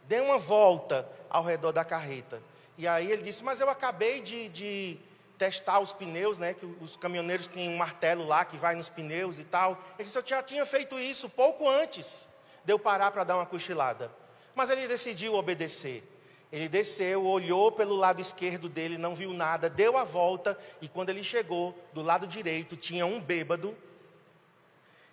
dê 0.04 0.20
uma 0.20 0.38
volta 0.38 1.08
ao 1.30 1.44
redor 1.44 1.72
da 1.72 1.86
carreta. 1.86 2.42
E 2.78 2.88
aí 2.88 3.12
ele 3.12 3.22
disse: 3.22 3.44
Mas 3.44 3.60
eu 3.60 3.70
acabei 3.70 4.22
de, 4.22 4.50
de 4.50 5.00
testar 5.38 5.80
os 5.80 5.94
pneus, 5.94 6.38
né? 6.38 6.54
Que 6.54 6.66
os 6.66 6.96
caminhoneiros 6.96 7.48
têm 7.48 7.70
um 7.70 7.78
martelo 7.78 8.26
lá 8.26 8.46
que 8.46 8.58
vai 8.58 8.76
nos 8.76 8.90
pneus 8.90 9.40
e 9.40 9.44
tal. 9.44 9.78
Ele 9.98 10.06
disse: 10.06 10.18
Eu 10.18 10.24
já 10.26 10.42
tinha 10.42 10.66
feito 10.66 10.98
isso 10.98 11.30
pouco 11.30 11.68
antes 11.68 12.30
de 12.64 12.74
eu 12.74 12.80
parar 12.80 13.12
para 13.12 13.24
dar 13.24 13.36
uma 13.36 13.46
cochilada. 13.46 14.12
Mas 14.56 14.70
ele 14.70 14.88
decidiu 14.88 15.36
obedecer. 15.36 16.04
Ele 16.52 16.68
desceu, 16.68 17.26
olhou 17.26 17.72
pelo 17.72 17.96
lado 17.96 18.20
esquerdo 18.20 18.68
dele, 18.68 18.98
não 18.98 19.14
viu 19.14 19.34
nada, 19.34 19.70
deu 19.70 19.98
a 19.98 20.04
volta 20.04 20.58
e 20.82 20.88
quando 20.88 21.10
ele 21.10 21.24
chegou 21.24 21.78
do 21.94 22.02
lado 22.02 22.26
direito, 22.26 22.76
tinha 22.76 23.06
um 23.06 23.20
bêbado 23.20 23.78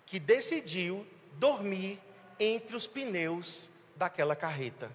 que 0.05 0.19
decidiu 0.19 1.05
dormir 1.33 1.99
entre 2.39 2.75
os 2.75 2.87
pneus 2.87 3.69
daquela 3.95 4.35
carreta. 4.35 4.91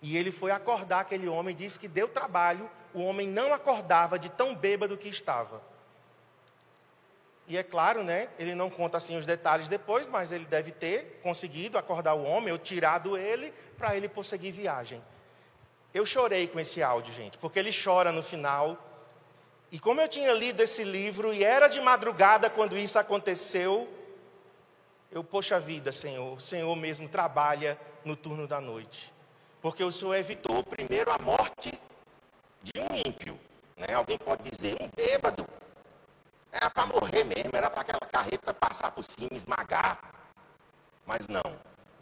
E 0.00 0.16
ele 0.16 0.30
foi 0.30 0.52
acordar 0.52 1.00
aquele 1.00 1.26
homem, 1.26 1.54
disse 1.54 1.78
que 1.78 1.88
deu 1.88 2.06
trabalho, 2.06 2.70
o 2.94 3.02
homem 3.02 3.26
não 3.26 3.52
acordava 3.52 4.18
de 4.18 4.28
tão 4.28 4.54
bêbado 4.54 4.96
que 4.96 5.08
estava. 5.08 5.60
E 7.46 7.56
é 7.56 7.64
claro, 7.64 8.04
né, 8.04 8.28
ele 8.38 8.54
não 8.54 8.70
conta 8.70 8.96
assim 8.96 9.16
os 9.16 9.26
detalhes 9.26 9.68
depois, 9.68 10.06
mas 10.06 10.30
ele 10.30 10.44
deve 10.44 10.70
ter 10.70 11.20
conseguido 11.22 11.76
acordar 11.76 12.14
o 12.14 12.22
homem 12.22 12.52
ou 12.52 12.58
tirado 12.58 13.16
ele 13.16 13.52
para 13.76 13.96
ele 13.96 14.08
prosseguir 14.08 14.52
viagem. 14.52 15.02
Eu 15.92 16.06
chorei 16.06 16.46
com 16.46 16.60
esse 16.60 16.82
áudio, 16.82 17.12
gente, 17.12 17.36
porque 17.38 17.58
ele 17.58 17.70
chora 17.72 18.12
no 18.12 18.22
final. 18.22 18.78
E 19.72 19.78
como 19.78 20.00
eu 20.00 20.08
tinha 20.08 20.32
lido 20.32 20.60
esse 20.60 20.84
livro 20.84 21.34
e 21.34 21.44
era 21.44 21.68
de 21.68 21.80
madrugada 21.80 22.48
quando 22.48 22.78
isso 22.78 22.98
aconteceu, 22.98 23.88
eu, 25.10 25.24
poxa 25.24 25.58
vida, 25.58 25.90
Senhor, 25.90 26.36
o 26.36 26.40
Senhor 26.40 26.74
mesmo 26.76 27.08
trabalha 27.08 27.78
no 28.04 28.14
turno 28.14 28.46
da 28.46 28.60
noite. 28.60 29.12
Porque 29.60 29.82
o 29.82 29.90
Senhor 29.90 30.14
evitou 30.14 30.62
primeiro 30.62 31.10
a 31.10 31.18
morte 31.18 31.72
de 32.62 32.72
um 32.80 33.08
ímpio. 33.08 33.38
Né? 33.76 33.92
Alguém 33.94 34.16
pode 34.18 34.48
dizer, 34.48 34.76
um 34.80 34.88
bêbado, 34.88 35.44
era 36.52 36.70
para 36.70 36.86
morrer 36.86 37.24
mesmo, 37.24 37.50
era 37.52 37.68
para 37.68 37.80
aquela 37.80 38.00
carreta 38.00 38.54
passar 38.54 38.92
por 38.92 39.02
cima, 39.02 39.30
esmagar. 39.32 40.00
Mas 41.04 41.26
não, 41.26 41.42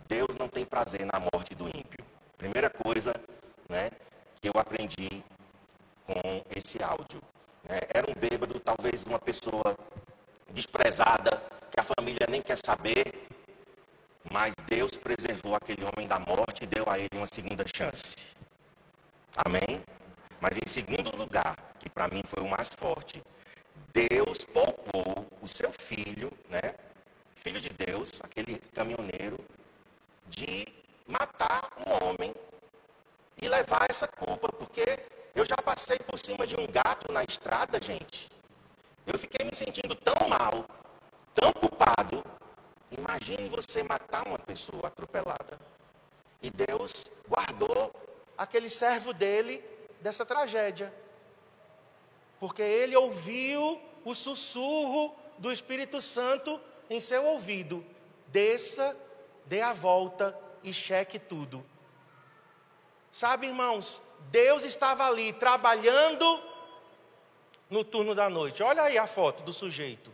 Deus 0.06 0.36
não 0.38 0.48
tem 0.48 0.64
prazer 0.64 1.06
na 1.06 1.18
morte 1.18 1.54
do 1.54 1.66
ímpio. 1.68 2.04
Primeira 2.36 2.68
coisa 2.68 3.12
né, 3.68 3.90
que 4.40 4.48
eu 4.48 4.52
aprendi 4.56 5.22
com 6.06 6.42
esse 6.56 6.82
áudio. 6.82 7.20
Né? 7.68 7.78
Era 7.92 8.10
um 8.10 8.14
bêbado, 8.14 8.58
talvez 8.60 9.04
uma 9.04 9.18
pessoa 9.18 9.76
desprezada, 10.50 11.42
que 11.70 11.78
a 11.78 11.84
família 11.84 12.26
nem 12.28 12.40
quer 12.40 12.58
saber, 12.64 13.28
mas 14.30 14.54
Deus 14.66 14.92
preservou 14.92 15.54
aquele 15.54 15.84
homem 15.84 16.08
da 16.08 16.18
morte 16.18 16.64
e 16.64 16.66
deu 16.66 16.88
a 16.88 16.98
ele 16.98 17.10
uma 17.14 17.26
segunda 17.26 17.64
chance. 17.66 18.14
Amém? 19.36 19.82
Mas 20.40 20.56
em 20.56 20.68
segundo 20.68 21.14
lugar, 21.16 21.56
que 21.78 21.90
para 21.90 22.08
mim 22.08 22.22
foi 22.24 22.42
o 22.42 22.48
mais 22.48 22.68
forte, 22.68 23.22
Deus 23.92 24.44
poupou 24.44 25.26
o 25.42 25.48
seu 25.48 25.72
filho, 25.72 26.32
né? 26.48 26.74
Filho 27.36 27.60
de 27.60 27.70
Deus, 27.70 28.20
aquele 28.22 28.58
caminhoneiro, 28.74 29.38
de 30.28 30.66
matar 31.06 31.70
um 31.86 32.04
homem 32.04 32.34
e 33.40 33.48
levar 33.48 33.86
essa 33.88 34.08
culpa, 34.08 34.48
porque 34.48 34.98
eu 35.34 35.44
já 35.44 35.56
passei 35.56 35.98
por 35.98 36.18
cima 36.18 36.46
de 36.46 36.56
um 36.56 36.66
gato 36.66 37.12
na 37.12 37.22
estrada, 37.22 37.80
gente. 37.80 38.28
Eu 39.06 39.18
fiquei 39.18 39.46
me 39.46 39.54
sentindo 39.54 39.94
tão 39.94 40.28
mal, 40.28 40.66
tão 41.34 41.52
culpado. 41.52 42.24
Imagine 42.90 43.48
você 43.48 43.82
matar 43.82 44.26
uma 44.26 44.38
pessoa 44.38 44.88
atropelada. 44.88 45.58
E 46.42 46.50
Deus 46.50 47.04
guardou 47.28 47.92
aquele 48.36 48.68
servo 48.68 49.12
dele 49.12 49.64
dessa 50.00 50.26
tragédia. 50.26 50.92
Porque 52.40 52.62
ele 52.62 52.96
ouviu 52.96 53.80
o 54.04 54.14
sussurro 54.14 55.16
do 55.38 55.52
Espírito 55.52 56.00
Santo 56.00 56.60
em 56.90 57.00
seu 57.00 57.24
ouvido: 57.24 57.84
desça, 58.28 58.96
dê 59.46 59.60
a 59.60 59.72
volta 59.72 60.38
e 60.62 60.72
cheque 60.72 61.18
tudo. 61.18 61.64
Sabe, 63.12 63.46
irmãos, 63.46 64.02
Deus 64.30 64.64
estava 64.64 65.06
ali 65.06 65.32
trabalhando 65.32 66.42
no 67.70 67.84
turno 67.84 68.14
da 68.14 68.28
noite. 68.28 68.62
Olha 68.62 68.82
aí 68.82 68.98
a 68.98 69.06
foto 69.06 69.42
do 69.42 69.52
sujeito. 69.52 70.12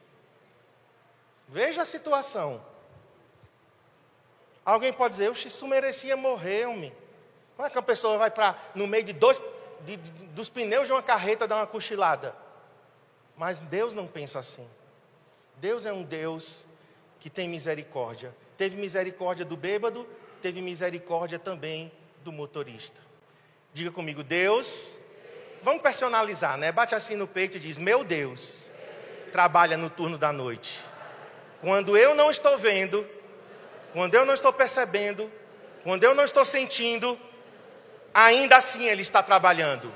Veja 1.49 1.83
a 1.83 1.85
situação. 1.85 2.65
Alguém 4.65 4.93
pode 4.93 5.13
dizer, 5.13 5.31
isso 5.33 5.67
merecia 5.67 6.17
morrer, 6.17 6.67
homem. 6.67 6.95
Como 7.57 7.67
é 7.67 7.71
que 7.71 7.79
a 7.79 7.83
pessoa 7.83 8.17
vai 8.17 8.31
para, 8.31 8.59
no 8.75 8.87
meio 8.87 9.05
de 9.05 9.13
dois, 9.13 9.41
de, 9.83 9.97
de, 9.97 10.11
dos 10.29 10.49
pneus 10.49 10.87
de 10.87 10.93
uma 10.93 11.03
carreta, 11.03 11.47
dar 11.47 11.57
uma 11.57 11.67
cochilada? 11.67 12.35
Mas 13.37 13.61
Deus 13.61 13.93
não 13.93 14.07
pensa 14.07 14.39
assim. 14.39 14.69
Deus 15.57 15.87
é 15.87 15.93
um 15.93 16.03
Deus 16.03 16.67
que 17.21 17.29
tem 17.29 17.49
misericórdia. 17.49 18.35
Teve 18.57 18.77
misericórdia 18.77 19.45
do 19.45 19.57
bêbado, 19.57 20.07
teve 20.41 20.61
misericórdia 20.63 21.39
também 21.39 21.93
do 22.25 22.33
motorista. 22.33 23.01
Diga 23.73 23.91
comigo, 23.91 24.25
Deus. 24.25 24.99
Vamos 25.63 25.83
personalizar, 25.83 26.57
né? 26.57 26.73
Bate 26.73 26.95
assim 26.95 27.15
no 27.15 27.29
peito 27.29 27.59
e 27.59 27.61
diz: 27.61 27.79
Meu 27.79 28.03
Deus, 28.03 28.71
trabalha 29.31 29.77
no 29.77 29.91
turno 29.91 30.19
da 30.19 30.33
noite. 30.33 30.81
Quando 31.61 31.97
eu 31.97 32.15
não 32.15 32.31
estou 32.31 32.59
vendo, 32.59 33.09
quando 33.93 34.15
eu 34.15 34.25
não 34.25 34.35
estou 34.35 34.53
percebendo, 34.53 35.31
quando 35.83 36.03
eu 36.03 36.15
não 36.15 36.25
estou 36.25 36.45
sentindo, 36.45 37.19
ainda 38.13 38.57
assim 38.57 38.87
Ele 38.89 39.03
está 39.03 39.23
trabalhando. 39.23 39.93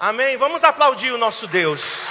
Amém? 0.00 0.36
Vamos 0.36 0.64
aplaudir 0.64 1.12
o 1.12 1.18
nosso 1.18 1.46
Deus. 1.46 2.06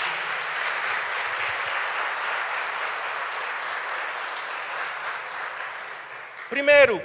Primeiro, 6.50 7.02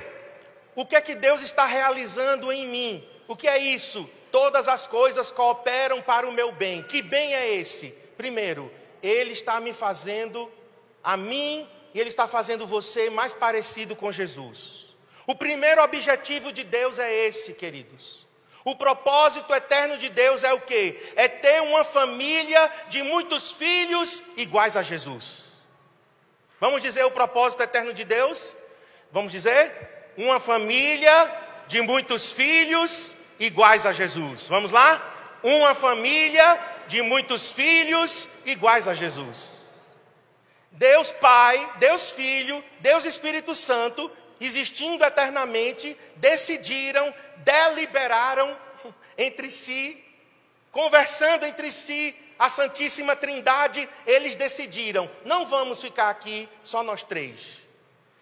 o 0.81 0.87
que 0.87 0.97
é 0.97 1.01
que 1.01 1.15
Deus 1.15 1.41
está 1.41 1.67
realizando 1.67 2.53
em 2.53 2.67
mim? 2.67 3.09
O 3.27 3.37
que 3.37 3.49
é 3.49 3.59
isso? 3.59 4.09
todas 4.31 4.69
as 4.69 4.87
coisas 4.87 5.31
cooperam 5.31 6.01
para 6.03 6.29
o 6.29 6.33
meu 6.33 6.53
bem. 6.53 6.83
Que 6.83 7.03
bem 7.03 7.35
é 7.35 7.55
esse? 7.55 7.91
Primeiro, 8.17 8.73
Ele 9.03 9.33
está 9.33 9.61
me 9.61 9.73
fazendo, 9.73 10.51
a 11.03 11.17
mim, 11.17 11.69
e 11.95 12.01
Ele 12.01 12.09
está 12.09 12.27
fazendo 12.27 12.67
você 12.67 13.11
mais 13.11 13.33
parecido 13.33 13.97
com 13.97 14.11
Jesus. 14.13 14.97
O 15.27 15.35
primeiro 15.35 15.83
objetivo 15.83 16.53
de 16.53 16.65
Deus 16.65 16.99
é 16.99 17.27
esse, 17.27 17.55
queridos. 17.55 18.27
O 18.65 18.75
propósito 18.75 19.55
eterno 19.55 19.97
de 19.97 20.09
Deus 20.09 20.43
é 20.43 20.53
o 20.53 20.61
quê? 20.61 21.01
É 21.17 21.29
ter 21.29 21.63
uma 21.63 21.85
família 21.85 22.71
de 22.89 23.03
muitos 23.03 23.53
filhos 23.53 24.23
iguais 24.37 24.77
a 24.77 24.83
Jesus. 24.83 25.53
Vamos 26.61 26.83
dizer 26.83 27.05
o 27.05 27.11
propósito 27.11 27.63
eterno 27.63 27.95
de 27.95 28.05
Deus? 28.05 28.57
Vamos 29.13 29.33
dizer? 29.33 29.98
Uma 30.19 30.41
família 30.41 31.33
de 31.69 31.81
muitos 31.81 32.33
filhos 32.33 33.15
iguais 33.39 33.87
a 33.87 33.93
Jesus. 33.93 34.49
Vamos 34.49 34.73
lá? 34.73 35.01
Uma 35.45 35.77
família 35.77 36.61
de 36.89 37.01
muitos 37.03 37.53
filhos 37.53 38.29
iguais 38.45 38.89
a 38.89 38.95
Jesus. 38.95 39.69
Deus 40.73 41.13
Pai, 41.13 41.73
Deus 41.77 42.11
Filho, 42.11 42.65
Deus 42.81 43.05
Espírito 43.05 43.55
Santo, 43.55 44.11
existindo 44.41 45.05
eternamente, 45.05 45.97
decidiram, 46.17 47.15
deliberaram 47.37 48.59
entre 49.17 49.53
si, 49.53 50.05
conversando 50.73 51.47
entre 51.47 51.71
si, 51.71 52.13
a 52.37 52.49
Santíssima 52.49 53.15
Trindade, 53.15 53.89
eles 54.05 54.35
decidiram: 54.35 55.09
não 55.25 55.47
vamos 55.47 55.81
ficar 55.81 56.11
aqui 56.11 56.49
só 56.65 56.83
nós 56.83 57.05
três. 57.05 57.68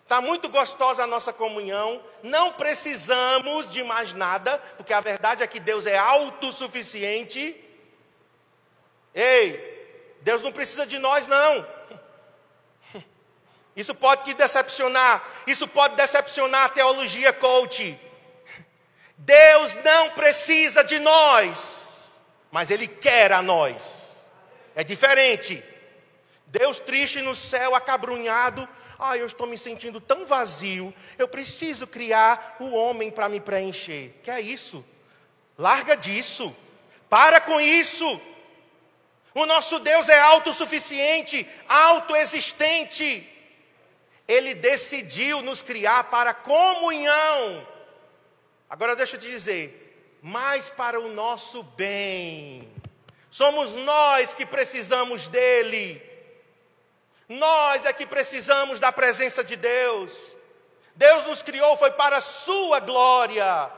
Está 0.07 0.21
muito 0.21 0.49
gostosa 0.49 1.03
a 1.03 1.07
nossa 1.07 1.33
comunhão, 1.33 2.01
não 2.23 2.53
precisamos 2.53 3.69
de 3.69 3.83
mais 3.83 4.15
nada, 4.15 4.57
porque 4.77 4.93
a 4.93 5.01
verdade 5.01 5.43
é 5.43 5.49
que 5.49 5.59
Deus 5.59 5.85
é 5.85 5.99
autossuficiente. 5.99 7.61
Ei, 9.13 10.15
Deus 10.21 10.43
não 10.43 10.53
precisa 10.53 10.87
de 10.87 11.01
nós, 11.01 11.27
não. 11.27 11.67
Isso 13.75 13.97
pode 13.97 14.23
te 14.23 14.35
decepcionar, 14.35 15.25
isso 15.45 15.67
pode 15.67 15.97
decepcionar 15.97 16.67
a 16.67 16.69
teologia 16.69 17.33
coach. 17.33 18.01
Deus 19.19 19.75
não 19.83 20.11
precisa 20.11 20.85
de 20.85 21.01
nós, 21.01 22.15
mas 22.53 22.71
Ele 22.71 22.87
quer 22.87 23.33
a 23.33 23.43
nós. 23.43 24.25
É 24.77 24.85
diferente. 24.85 25.65
Deus 26.47 26.79
triste 26.79 27.21
no 27.23 27.35
céu, 27.35 27.75
acabrunhado, 27.75 28.69
ah, 28.99 29.17
eu 29.17 29.27
estou 29.27 29.47
me 29.47 29.59
sentindo 29.59 30.01
tão 30.01 30.25
vazio, 30.25 30.93
eu 31.19 31.29
preciso 31.29 31.87
criar 31.87 32.57
o 32.61 32.75
homem 32.75 33.11
para 33.11 33.29
me 33.29 33.41
preencher. 33.41 34.15
Que 34.23 34.31
é 34.31 34.41
isso? 34.41 34.85
Larga 35.59 35.97
disso. 35.97 36.55
Para 37.09 37.41
com 37.41 37.61
isso. 37.61 38.21
O 39.35 39.45
nosso 39.45 39.79
Deus 39.79 40.09
é 40.09 40.19
autossuficiente, 40.19 41.47
autoexistente. 41.69 43.29
Ele 44.27 44.55
decidiu 44.55 45.43
nos 45.43 45.63
criar 45.63 46.05
para 46.05 46.33
comunhão. 46.33 47.67
Agora 48.69 48.97
deixa 48.97 49.17
eu 49.17 49.21
te 49.21 49.29
dizer, 49.29 50.19
mais 50.23 50.71
para 50.71 50.99
o 50.99 51.13
nosso 51.13 51.63
bem. 51.63 52.69
Somos 53.31 53.73
nós 53.73 54.35
que 54.35 54.47
precisamos 54.47 55.29
dele. 55.29 56.03
Nós 57.29 57.85
é 57.85 57.93
que 57.93 58.07
precisamos 58.07 58.79
da 58.79 58.93
presença 58.93 59.43
de 59.43 59.57
Deus. 59.57 60.37
Deus 60.95 61.27
nos 61.27 61.43
criou 61.43 61.77
foi 61.77 61.91
para 61.91 62.19
a 62.19 62.21
sua 62.21 62.81
glória. 62.81 63.71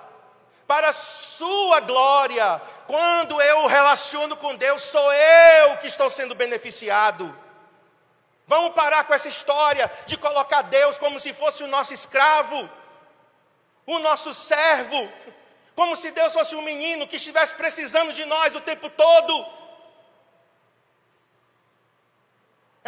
Para 0.66 0.90
a 0.90 0.92
sua 0.92 1.80
glória. 1.80 2.60
Quando 2.86 3.40
eu 3.40 3.66
relaciono 3.66 4.36
com 4.36 4.54
Deus, 4.54 4.82
sou 4.82 5.12
eu 5.12 5.76
que 5.78 5.86
estou 5.86 6.10
sendo 6.10 6.34
beneficiado. 6.34 7.34
Vamos 8.46 8.72
parar 8.72 9.04
com 9.04 9.12
essa 9.12 9.28
história 9.28 9.90
de 10.06 10.16
colocar 10.16 10.62
Deus 10.62 10.96
como 10.96 11.20
se 11.20 11.34
fosse 11.34 11.62
o 11.62 11.68
nosso 11.68 11.92
escravo, 11.92 12.68
o 13.86 13.98
nosso 13.98 14.32
servo, 14.32 15.10
como 15.74 15.94
se 15.94 16.10
Deus 16.10 16.32
fosse 16.32 16.54
um 16.54 16.62
menino 16.62 17.06
que 17.06 17.16
estivesse 17.16 17.54
precisando 17.54 18.12
de 18.12 18.24
nós 18.24 18.54
o 18.54 18.60
tempo 18.60 18.88
todo. 18.88 19.57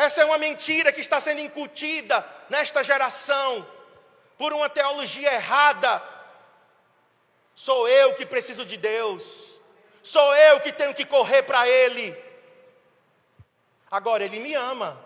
Essa 0.01 0.23
é 0.23 0.25
uma 0.25 0.39
mentira 0.39 0.91
que 0.95 1.03
está 1.03 1.21
sendo 1.21 1.43
incutida 1.43 2.27
nesta 2.49 2.83
geração 2.83 3.69
por 4.39 4.51
uma 4.51 4.67
teologia 4.67 5.31
errada. 5.31 6.03
Sou 7.55 7.87
eu 7.87 8.15
que 8.15 8.25
preciso 8.25 8.65
de 8.65 8.79
Deus, 8.79 9.61
sou 10.03 10.35
eu 10.35 10.59
que 10.61 10.73
tenho 10.73 10.95
que 10.95 11.05
correr 11.05 11.43
para 11.43 11.69
Ele. 11.69 12.17
Agora, 13.91 14.25
Ele 14.25 14.41
me 14.41 14.55
ama, 14.55 14.99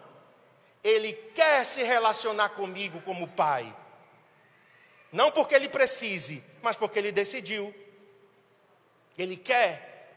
Ele 0.85 1.13
quer 1.13 1.67
se 1.67 1.83
relacionar 1.83 2.51
comigo 2.51 3.01
como 3.01 3.27
Pai, 3.27 3.75
não 5.11 5.33
porque 5.33 5.57
Ele 5.57 5.69
precise, 5.69 6.45
mas 6.63 6.77
porque 6.77 7.01
Ele 7.01 7.11
decidiu. 7.11 7.75
Ele 9.19 9.37
quer, 9.37 10.15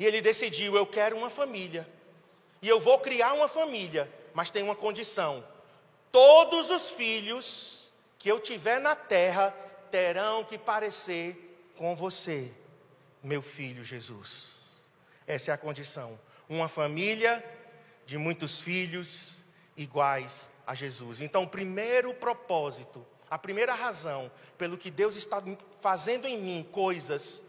e 0.00 0.04
Ele 0.04 0.20
decidiu: 0.20 0.74
eu 0.74 0.84
quero 0.84 1.16
uma 1.16 1.30
família. 1.30 1.99
E 2.62 2.68
eu 2.68 2.80
vou 2.80 2.98
criar 2.98 3.32
uma 3.32 3.48
família, 3.48 4.10
mas 4.34 4.50
tem 4.50 4.62
uma 4.62 4.76
condição: 4.76 5.44
todos 6.12 6.70
os 6.70 6.90
filhos 6.90 7.90
que 8.18 8.30
eu 8.30 8.38
tiver 8.38 8.80
na 8.80 8.94
terra 8.94 9.54
terão 9.90 10.44
que 10.44 10.58
parecer 10.58 11.72
com 11.76 11.96
você, 11.96 12.52
meu 13.22 13.40
filho 13.40 13.82
Jesus. 13.82 14.54
Essa 15.26 15.52
é 15.52 15.54
a 15.54 15.58
condição. 15.58 16.18
Uma 16.48 16.68
família 16.68 17.44
de 18.04 18.18
muitos 18.18 18.60
filhos 18.60 19.36
iguais 19.76 20.50
a 20.66 20.74
Jesus. 20.74 21.20
Então, 21.20 21.44
o 21.44 21.48
primeiro 21.48 22.12
propósito, 22.12 23.06
a 23.30 23.38
primeira 23.38 23.72
razão 23.74 24.30
pelo 24.58 24.76
que 24.76 24.90
Deus 24.90 25.16
está 25.16 25.42
fazendo 25.80 26.26
em 26.26 26.36
mim 26.38 26.68
coisas 26.70 27.42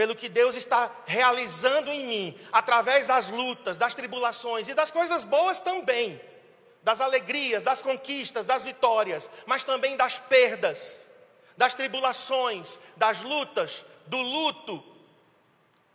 pelo 0.00 0.16
que 0.16 0.30
Deus 0.30 0.56
está 0.56 0.90
realizando 1.04 1.90
em 1.90 2.06
mim, 2.06 2.40
através 2.50 3.06
das 3.06 3.28
lutas, 3.28 3.76
das 3.76 3.92
tribulações 3.92 4.66
e 4.66 4.72
das 4.72 4.90
coisas 4.90 5.24
boas 5.24 5.60
também, 5.60 6.18
das 6.82 7.02
alegrias, 7.02 7.62
das 7.62 7.82
conquistas, 7.82 8.46
das 8.46 8.64
vitórias, 8.64 9.30
mas 9.44 9.62
também 9.62 9.98
das 9.98 10.18
perdas, 10.18 11.06
das 11.54 11.74
tribulações, 11.74 12.80
das 12.96 13.20
lutas, 13.20 13.84
do 14.06 14.16
luto, 14.16 14.82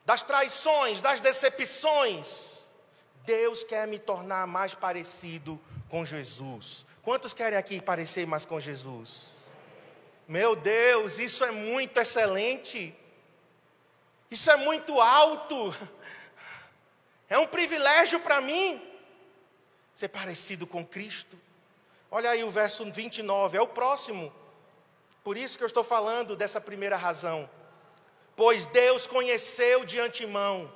das 0.06 0.22
traições, 0.22 1.02
das 1.02 1.20
decepções. 1.20 2.68
Deus 3.26 3.64
quer 3.64 3.88
me 3.88 3.98
tornar 3.98 4.46
mais 4.46 4.76
parecido 4.76 5.60
com 5.90 6.06
Jesus. 6.06 6.86
Quantos 7.02 7.34
querem 7.34 7.58
aqui 7.58 7.82
parecer 7.82 8.28
mais 8.28 8.46
com 8.46 8.60
Jesus? 8.60 9.38
Meu 10.28 10.56
Deus, 10.56 11.18
isso 11.18 11.44
é 11.44 11.50
muito 11.50 12.00
excelente. 12.00 12.96
Isso 14.30 14.50
é 14.50 14.56
muito 14.56 15.00
alto. 15.00 15.76
É 17.30 17.38
um 17.38 17.48
privilégio 17.48 18.20
para 18.20 18.40
mim 18.42 18.82
ser 19.94 20.10
parecido 20.10 20.68
com 20.68 20.86
Cristo. 20.86 21.40
Olha 22.12 22.30
aí 22.30 22.44
o 22.44 22.52
verso 22.52 22.86
29, 22.92 23.58
é 23.58 23.62
o 23.62 23.68
próximo. 23.68 24.34
Por 25.24 25.38
isso 25.38 25.58
que 25.58 25.64
eu 25.64 25.68
estou 25.68 25.84
falando 25.84 26.36
dessa 26.36 26.62
primeira 26.62 26.96
razão. 26.96 27.50
Pois 28.36 28.66
Deus 28.68 29.08
conheceu 29.08 29.86
de 29.86 30.00
antemão, 30.00 30.72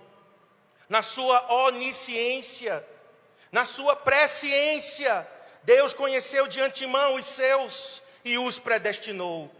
na 0.88 1.02
sua 1.02 1.52
onisciência, 1.68 2.86
na 3.52 3.66
sua 3.66 3.96
presciência, 3.96 5.28
Deus 5.64 5.94
conheceu 5.94 6.48
de 6.48 6.62
antemão 6.62 7.16
os 7.16 7.26
seus 7.26 8.02
e 8.24 8.38
os 8.38 8.58
predestinou 8.58 9.59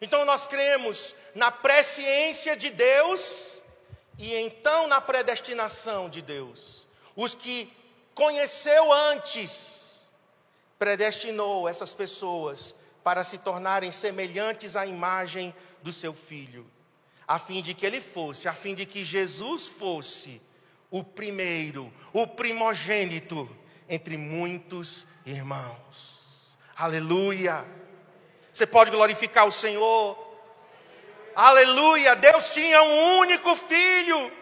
então 0.00 0.24
nós 0.24 0.46
cremos 0.46 1.16
na 1.34 1.50
presciência 1.50 2.56
de 2.56 2.70
Deus 2.70 3.62
e 4.18 4.34
então 4.34 4.86
na 4.86 5.00
predestinação 5.00 6.08
de 6.08 6.22
Deus. 6.22 6.86
Os 7.16 7.34
que 7.34 7.72
conheceu 8.14 8.92
antes, 8.92 10.02
predestinou 10.78 11.68
essas 11.68 11.92
pessoas 11.92 12.76
para 13.02 13.24
se 13.24 13.38
tornarem 13.38 13.90
semelhantes 13.90 14.76
à 14.76 14.86
imagem 14.86 15.54
do 15.82 15.92
seu 15.92 16.14
filho, 16.14 16.66
a 17.26 17.38
fim 17.38 17.62
de 17.62 17.74
que 17.74 17.86
ele 17.86 18.00
fosse, 18.00 18.48
a 18.48 18.52
fim 18.52 18.74
de 18.74 18.86
que 18.86 19.04
Jesus 19.04 19.66
fosse 19.66 20.40
o 20.90 21.02
primeiro, 21.02 21.92
o 22.12 22.26
primogênito 22.26 23.48
entre 23.88 24.16
muitos 24.16 25.06
irmãos. 25.24 26.56
Aleluia! 26.76 27.77
Você 28.58 28.66
pode 28.66 28.90
glorificar 28.90 29.46
o 29.46 29.52
Senhor. 29.52 30.18
Aleluia! 31.32 32.16
Deus 32.16 32.48
tinha 32.48 32.82
um 32.82 33.18
único 33.20 33.54
filho, 33.54 34.32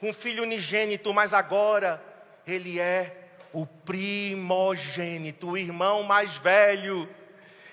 um 0.00 0.12
filho 0.14 0.44
unigênito, 0.44 1.12
mas 1.12 1.34
agora 1.34 2.00
ele 2.46 2.78
é 2.78 3.30
o 3.52 3.66
primogênito, 3.66 5.50
o 5.50 5.58
irmão 5.58 6.04
mais 6.04 6.34
velho. 6.34 7.08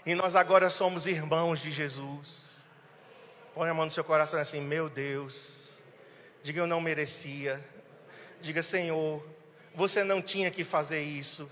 E 0.03 0.15
nós 0.15 0.36
agora 0.36 0.71
somos 0.71 1.05
irmãos 1.05 1.62
de 1.62 1.71
Jesus. 1.71 2.65
Põe 3.53 3.69
a 3.69 3.73
mão 3.75 3.86
no 3.86 3.91
seu 3.91 4.03
coração 4.03 4.39
assim: 4.39 4.62
Meu 4.62 4.89
Deus. 4.89 5.69
Diga 6.41 6.62
eu 6.62 6.65
não 6.65 6.82
merecia. 6.82 7.63
Diga, 8.41 8.63
Senhor, 8.63 9.23
você 9.75 10.03
não 10.03 10.19
tinha 10.19 10.49
que 10.49 10.63
fazer 10.63 11.03
isso, 11.03 11.47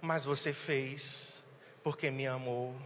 mas 0.00 0.24
você 0.24 0.52
fez 0.52 1.44
porque 1.82 2.12
me 2.12 2.28
amou. 2.28 2.76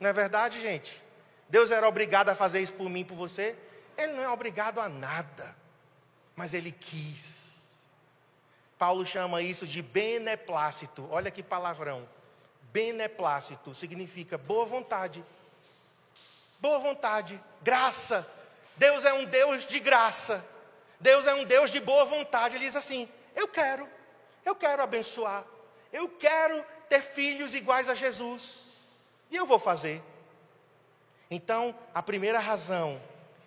Não 0.00 0.10
é 0.10 0.12
verdade, 0.12 0.60
gente? 0.60 1.02
Deus 1.48 1.70
era 1.70 1.88
obrigado 1.88 2.28
a 2.28 2.34
fazer 2.34 2.60
isso 2.60 2.74
por 2.74 2.88
mim, 2.88 3.04
por 3.04 3.16
você? 3.16 3.56
Ele 3.96 4.12
não 4.12 4.22
é 4.22 4.28
obrigado 4.28 4.80
a 4.80 4.88
nada, 4.88 5.56
mas 6.36 6.54
ele 6.54 6.70
quis. 6.70 7.72
Paulo 8.78 9.04
chama 9.04 9.42
isso 9.42 9.66
de 9.66 9.82
beneplácito. 9.82 11.08
Olha 11.10 11.30
que 11.30 11.42
palavrão. 11.42 12.08
Beneplácito 12.72 13.74
significa 13.74 14.38
boa 14.38 14.64
vontade. 14.64 15.24
Boa 16.60 16.78
vontade, 16.78 17.40
graça. 17.62 18.28
Deus 18.76 19.04
é 19.04 19.12
um 19.12 19.24
Deus 19.24 19.66
de 19.66 19.80
graça. 19.80 20.44
Deus 21.00 21.26
é 21.26 21.34
um 21.34 21.44
Deus 21.44 21.70
de 21.70 21.80
boa 21.80 22.04
vontade. 22.04 22.54
Ele 22.56 22.64
diz 22.64 22.76
assim: 22.76 23.08
Eu 23.34 23.48
quero, 23.48 23.88
eu 24.44 24.54
quero 24.54 24.82
abençoar. 24.82 25.44
Eu 25.92 26.08
quero 26.08 26.64
ter 26.88 27.00
filhos 27.00 27.54
iguais 27.54 27.88
a 27.88 27.94
Jesus. 27.94 28.67
E 29.30 29.36
eu 29.36 29.46
vou 29.46 29.58
fazer. 29.58 30.02
Então, 31.30 31.74
a 31.94 32.02
primeira 32.02 32.38
razão 32.38 33.00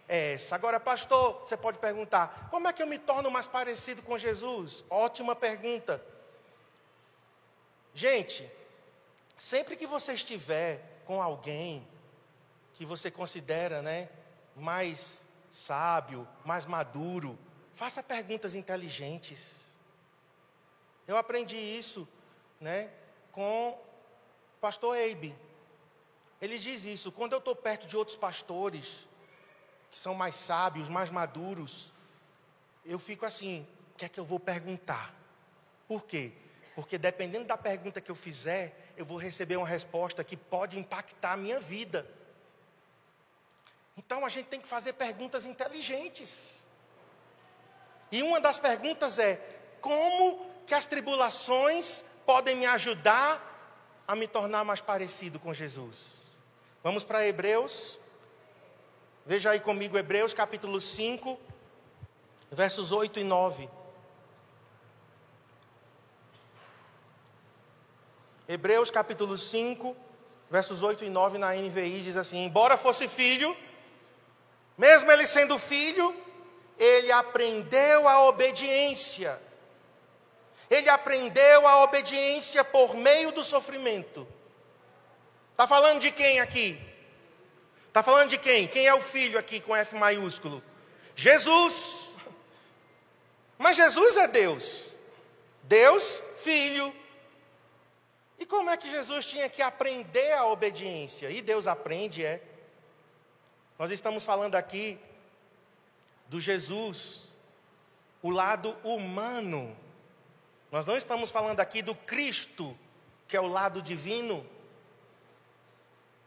é 0.07 0.33
essa. 0.33 0.55
Agora, 0.55 0.79
pastor, 0.79 1.39
você 1.39 1.57
pode 1.57 1.79
perguntar: 1.79 2.47
como 2.51 2.67
é 2.67 2.73
que 2.73 2.83
eu 2.83 2.87
me 2.87 2.99
torno 2.99 3.31
mais 3.31 3.47
parecido 3.47 4.01
com 4.01 4.17
Jesus? 4.17 4.83
Ótima 4.89 5.35
pergunta. 5.35 6.03
Gente, 7.93 8.49
sempre 9.35 9.75
que 9.75 9.87
você 9.87 10.13
estiver 10.13 11.01
com 11.05 11.21
alguém 11.21 11.87
que 12.73 12.85
você 12.85 13.11
considera, 13.11 13.81
né, 13.81 14.09
mais 14.55 15.27
sábio, 15.49 16.27
mais 16.45 16.65
maduro, 16.65 17.37
faça 17.73 18.01
perguntas 18.01 18.55
inteligentes. 18.55 19.65
Eu 21.07 21.17
aprendi 21.17 21.57
isso, 21.57 22.07
né, 22.59 22.89
com 23.31 23.69
o 23.69 23.77
pastor 24.61 24.95
Eibe. 24.95 25.35
Ele 26.41 26.57
diz 26.57 26.85
isso, 26.85 27.11
quando 27.11 27.33
eu 27.33 27.39
estou 27.39 27.55
perto 27.55 27.85
de 27.85 27.95
outros 27.95 28.17
pastores, 28.17 29.07
que 29.91 29.99
são 29.99 30.15
mais 30.15 30.35
sábios, 30.35 30.89
mais 30.89 31.09
maduros, 31.11 31.91
eu 32.83 32.97
fico 32.97 33.25
assim: 33.25 33.67
o 33.93 33.97
que 33.97 34.05
é 34.05 34.09
que 34.09 34.19
eu 34.19 34.25
vou 34.25 34.39
perguntar? 34.39 35.13
Por 35.87 36.03
quê? 36.05 36.31
Porque 36.73 36.97
dependendo 36.97 37.45
da 37.45 37.57
pergunta 37.57 38.01
que 38.01 38.09
eu 38.09 38.15
fizer, 38.15 38.93
eu 38.97 39.05
vou 39.05 39.17
receber 39.17 39.57
uma 39.57 39.67
resposta 39.67 40.23
que 40.23 40.35
pode 40.35 40.79
impactar 40.79 41.33
a 41.33 41.37
minha 41.37 41.59
vida. 41.59 42.09
Então 43.95 44.25
a 44.25 44.29
gente 44.29 44.47
tem 44.47 44.59
que 44.59 44.67
fazer 44.67 44.93
perguntas 44.93 45.45
inteligentes. 45.45 46.65
E 48.11 48.23
uma 48.23 48.41
das 48.41 48.57
perguntas 48.57 49.19
é: 49.19 49.35
como 49.79 50.43
que 50.65 50.73
as 50.73 50.87
tribulações 50.87 52.03
podem 52.25 52.55
me 52.55 52.65
ajudar 52.65 53.49
a 54.07 54.15
me 54.15 54.27
tornar 54.27 54.63
mais 54.63 54.81
parecido 54.81 55.39
com 55.39 55.53
Jesus? 55.53 56.20
Vamos 56.83 57.03
para 57.03 57.27
Hebreus, 57.27 57.99
Veja 59.25 59.51
aí 59.51 59.59
comigo 59.59 59.97
Hebreus 59.97 60.33
capítulo 60.33 60.81
5, 60.81 61.39
versos 62.51 62.91
8 62.91 63.19
e 63.19 63.23
9. 63.23 63.69
Hebreus 68.47 68.89
capítulo 68.89 69.37
5, 69.37 69.95
versos 70.49 70.81
8 70.81 71.05
e 71.05 71.09
9 71.09 71.37
na 71.37 71.53
NVI 71.53 72.01
diz 72.01 72.17
assim: 72.17 72.43
Embora 72.43 72.75
fosse 72.75 73.07
filho, 73.07 73.55
mesmo 74.75 75.11
ele 75.11 75.27
sendo 75.27 75.59
filho, 75.59 76.15
ele 76.77 77.11
aprendeu 77.11 78.07
a 78.07 78.27
obediência. 78.27 79.39
Ele 80.67 80.89
aprendeu 80.89 81.67
a 81.67 81.83
obediência 81.83 82.63
por 82.63 82.95
meio 82.95 83.31
do 83.31 83.43
sofrimento. 83.43 84.27
Está 85.61 85.75
falando 85.75 86.01
de 86.01 86.09
quem 86.09 86.39
aqui? 86.39 86.75
Está 87.87 88.01
falando 88.01 88.31
de 88.31 88.39
quem? 88.39 88.67
Quem 88.67 88.87
é 88.87 88.95
o 88.95 88.99
filho 88.99 89.37
aqui 89.37 89.59
com 89.59 89.75
F 89.75 89.95
maiúsculo? 89.95 90.63
Jesus. 91.15 92.09
Mas 93.59 93.77
Jesus 93.77 94.17
é 94.17 94.27
Deus. 94.27 94.97
Deus, 95.61 96.23
filho. 96.39 96.91
E 98.39 98.45
como 98.47 98.71
é 98.71 98.75
que 98.75 98.89
Jesus 98.89 99.23
tinha 99.27 99.47
que 99.47 99.61
aprender 99.61 100.31
a 100.31 100.47
obediência? 100.47 101.29
E 101.29 101.43
Deus 101.43 101.67
aprende, 101.67 102.25
é. 102.25 102.41
Nós 103.77 103.91
estamos 103.91 104.25
falando 104.25 104.55
aqui 104.55 104.97
do 106.25 106.41
Jesus, 106.41 107.37
o 108.23 108.31
lado 108.31 108.75
humano. 108.83 109.77
Nós 110.71 110.87
não 110.87 110.97
estamos 110.97 111.29
falando 111.29 111.59
aqui 111.59 111.83
do 111.83 111.93
Cristo, 111.93 112.75
que 113.27 113.37
é 113.37 113.39
o 113.39 113.45
lado 113.45 113.79
divino. 113.79 114.43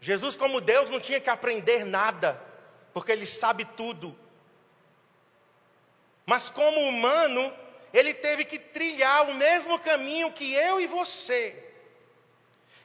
Jesus, 0.05 0.37
como 0.37 0.61
Deus, 0.61 0.91
não 0.91 1.01
tinha 1.01 1.19
que 1.19 1.31
aprender 1.31 1.83
nada, 1.83 2.39
porque 2.93 3.11
ele 3.11 3.25
sabe 3.25 3.65
tudo. 3.65 4.15
Mas, 6.27 6.51
como 6.51 6.79
humano, 6.79 7.51
ele 7.91 8.13
teve 8.13 8.45
que 8.45 8.59
trilhar 8.59 9.31
o 9.31 9.33
mesmo 9.33 9.79
caminho 9.79 10.31
que 10.31 10.53
eu 10.53 10.79
e 10.79 10.87
você. 10.87 11.59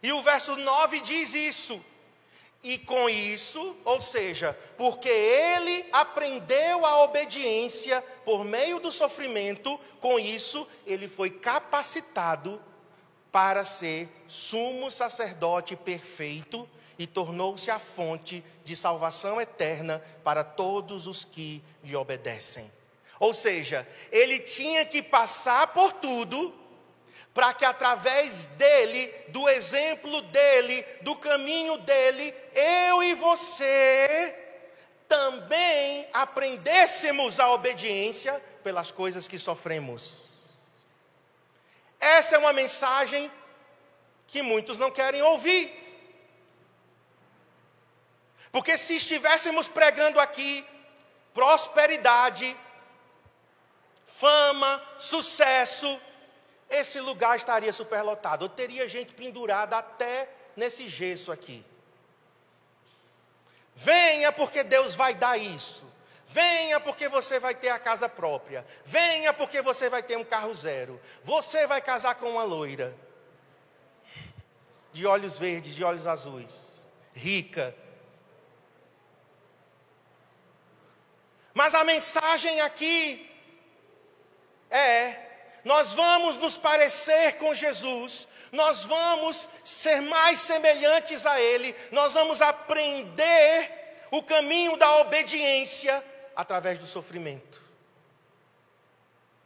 E 0.01 0.13
o 0.13 0.21
verso 0.21 0.55
9 0.55 1.01
diz 1.01 1.33
isso. 1.33 1.83
E 2.63 2.77
com 2.77 3.09
isso, 3.09 3.75
ou 3.83 3.99
seja, 3.99 4.57
porque 4.77 5.09
ele 5.09 5.85
aprendeu 5.91 6.85
a 6.85 7.03
obediência 7.03 8.01
por 8.23 8.45
meio 8.45 8.79
do 8.79 8.93
sofrimento, 8.93 9.77
com 9.99 10.17
isso 10.17 10.65
ele 10.87 11.09
foi 11.09 11.29
capacitado 11.29 12.61
para 13.29 13.65
ser 13.65 14.07
sumo 14.25 14.89
sacerdote 14.89 15.75
perfeito 15.75 16.65
e 16.99 17.07
tornou-se 17.07 17.71
a 17.71 17.79
fonte 17.79 18.43
de 18.65 18.75
salvação 18.75 19.39
eterna 19.39 20.03
para 20.21 20.43
todos 20.43 21.07
os 21.07 21.23
que 21.23 21.63
lhe 21.81 21.95
obedecem. 21.95 22.69
Ou 23.17 23.33
seja, 23.33 23.87
ele 24.11 24.39
tinha 24.39 24.85
que 24.85 25.01
passar 25.01 25.67
por 25.67 25.93
tudo 25.93 26.53
para 27.33 27.53
que 27.53 27.63
através 27.63 28.47
dele, 28.47 29.07
do 29.29 29.47
exemplo 29.47 30.21
dele, 30.23 30.85
do 31.01 31.15
caminho 31.15 31.77
dele, 31.77 32.33
eu 32.53 33.01
e 33.01 33.15
você 33.15 34.35
também 35.07 36.05
aprendêssemos 36.11 37.39
a 37.39 37.49
obediência 37.51 38.33
pelas 38.61 38.91
coisas 38.91 39.25
que 39.25 39.39
sofremos. 39.39 40.27
Essa 41.99 42.35
é 42.35 42.39
uma 42.39 42.53
mensagem 42.53 43.31
que 44.27 44.41
muitos 44.41 44.77
não 44.77 44.91
querem 44.91 45.21
ouvir. 45.21 45.88
Porque 48.51 48.77
se 48.77 48.95
estivéssemos 48.95 49.67
pregando 49.67 50.19
aqui 50.19 50.65
prosperidade, 51.33 52.57
fama, 54.05 54.81
sucesso, 54.97 55.99
esse 56.69 56.99
lugar 56.99 57.37
estaria 57.37 57.71
superlotado. 57.71 58.45
Eu 58.45 58.49
teria 58.49 58.87
gente 58.87 59.13
pendurada 59.13 59.77
até 59.77 60.29
nesse 60.55 60.87
gesso 60.87 61.31
aqui. 61.31 61.65
Venha 63.75 64.31
porque 64.31 64.63
Deus 64.63 64.95
vai 64.95 65.13
dar 65.13 65.37
isso. 65.37 65.87
Venha 66.27 66.79
porque 66.79 67.07
você 67.07 67.39
vai 67.39 67.55
ter 67.55 67.69
a 67.69 67.79
casa 67.79 68.09
própria. 68.09 68.65
Venha 68.85 69.33
porque 69.33 69.61
você 69.61 69.89
vai 69.89 70.03
ter 70.03 70.17
um 70.17 70.23
carro 70.23 70.53
zero. 70.53 71.01
Você 71.23 71.65
vai 71.65 71.81
casar 71.81 72.15
com 72.15 72.29
uma 72.29 72.43
loira. 72.43 72.95
De 74.91 75.05
olhos 75.07 75.37
verdes, 75.39 75.73
de 75.73 75.83
olhos 75.83 76.05
azuis. 76.05 76.83
Rica, 77.13 77.75
Mas 81.59 81.75
a 81.75 81.83
mensagem 81.83 82.61
aqui 82.61 83.29
é: 84.69 85.13
nós 85.65 85.91
vamos 85.91 86.37
nos 86.37 86.57
parecer 86.57 87.33
com 87.33 87.53
Jesus, 87.53 88.29
nós 88.49 88.85
vamos 88.85 89.49
ser 89.65 89.99
mais 89.99 90.39
semelhantes 90.39 91.25
a 91.25 91.37
Ele, 91.37 91.75
nós 91.91 92.13
vamos 92.13 92.41
aprender 92.41 94.07
o 94.09 94.23
caminho 94.23 94.77
da 94.77 94.99
obediência 94.99 96.01
através 96.33 96.79
do 96.79 96.87
sofrimento. 96.87 97.61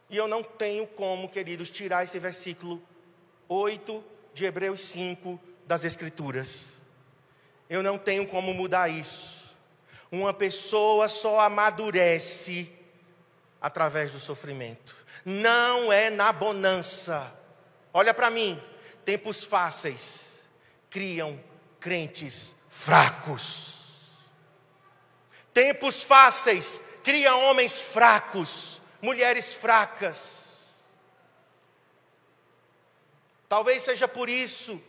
E 0.07 0.15
eu 0.15 0.27
não 0.27 0.43
tenho 0.43 0.85
como, 0.85 1.27
queridos, 1.27 1.71
tirar 1.71 2.03
esse 2.03 2.19
versículo 2.19 2.79
8 3.49 4.03
de 4.35 4.45
Hebreus 4.45 4.81
5 4.81 5.41
das 5.65 5.83
Escrituras. 5.83 6.75
Eu 7.67 7.81
não 7.81 7.97
tenho 7.97 8.27
como 8.27 8.53
mudar 8.53 8.87
isso. 8.87 9.32
Uma 10.13 10.31
pessoa 10.31 11.09
só 11.09 11.39
amadurece 11.39 12.71
através 13.59 14.11
do 14.11 14.19
sofrimento. 14.19 14.95
Não 15.25 15.91
é 15.91 16.11
na 16.11 16.31
bonança. 16.31 17.35
Olha 17.91 18.13
para 18.13 18.29
mim, 18.29 18.61
tempos 19.03 19.43
fáceis 19.43 20.47
criam 20.87 21.43
crentes 21.79 22.55
fracos. 22.69 24.11
Tempos 25.51 26.03
fáceis 26.03 26.79
cria 27.03 27.35
homens 27.35 27.81
fracos, 27.81 28.83
mulheres 29.01 29.55
fracas. 29.55 30.83
Talvez 33.49 33.81
seja 33.81 34.07
por 34.07 34.29
isso 34.29 34.79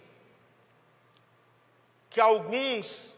que 2.11 2.21
alguns 2.21 3.14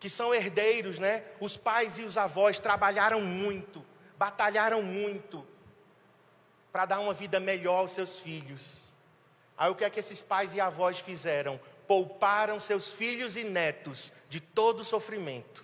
que 0.00 0.08
são 0.08 0.34
herdeiros, 0.34 0.98
né? 0.98 1.22
Os 1.38 1.58
pais 1.58 1.98
e 1.98 2.02
os 2.02 2.16
avós 2.16 2.58
trabalharam 2.58 3.20
muito, 3.20 3.84
batalharam 4.18 4.82
muito 4.82 5.46
para 6.72 6.86
dar 6.86 7.00
uma 7.00 7.12
vida 7.12 7.38
melhor 7.38 7.80
aos 7.80 7.92
seus 7.92 8.18
filhos. 8.18 8.86
Aí 9.58 9.70
o 9.70 9.74
que 9.74 9.84
é 9.84 9.90
que 9.90 10.00
esses 10.00 10.22
pais 10.22 10.54
e 10.54 10.60
avós 10.60 10.98
fizeram? 10.98 11.60
Pouparam 11.86 12.58
seus 12.58 12.94
filhos 12.94 13.36
e 13.36 13.44
netos 13.44 14.10
de 14.30 14.40
todo 14.40 14.80
o 14.80 14.84
sofrimento 14.84 15.62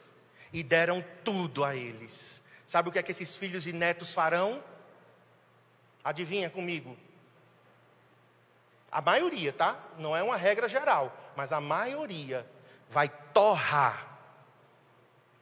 e 0.53 0.62
deram 0.62 1.03
tudo 1.25 1.64
a 1.64 1.75
eles. 1.75 2.42
Sabe 2.66 2.90
o 2.90 2.92
que 2.92 2.99
é 2.99 3.03
que 3.03 3.12
esses 3.12 3.37
filhos 3.37 3.66
e 3.66 3.72
netos 3.72 4.12
farão? 4.12 4.62
Adivinha 6.05 6.51
comigo? 6.51 6.94
A 8.92 9.01
maioria, 9.01 9.53
tá? 9.53 9.81
Não 9.99 10.14
é 10.14 10.22
uma 10.22 10.37
regra 10.37 10.68
geral, 10.68 11.16
mas 11.35 11.53
a 11.53 11.61
maioria 11.61 12.46
vai 12.90 13.09
torrar 13.33 14.16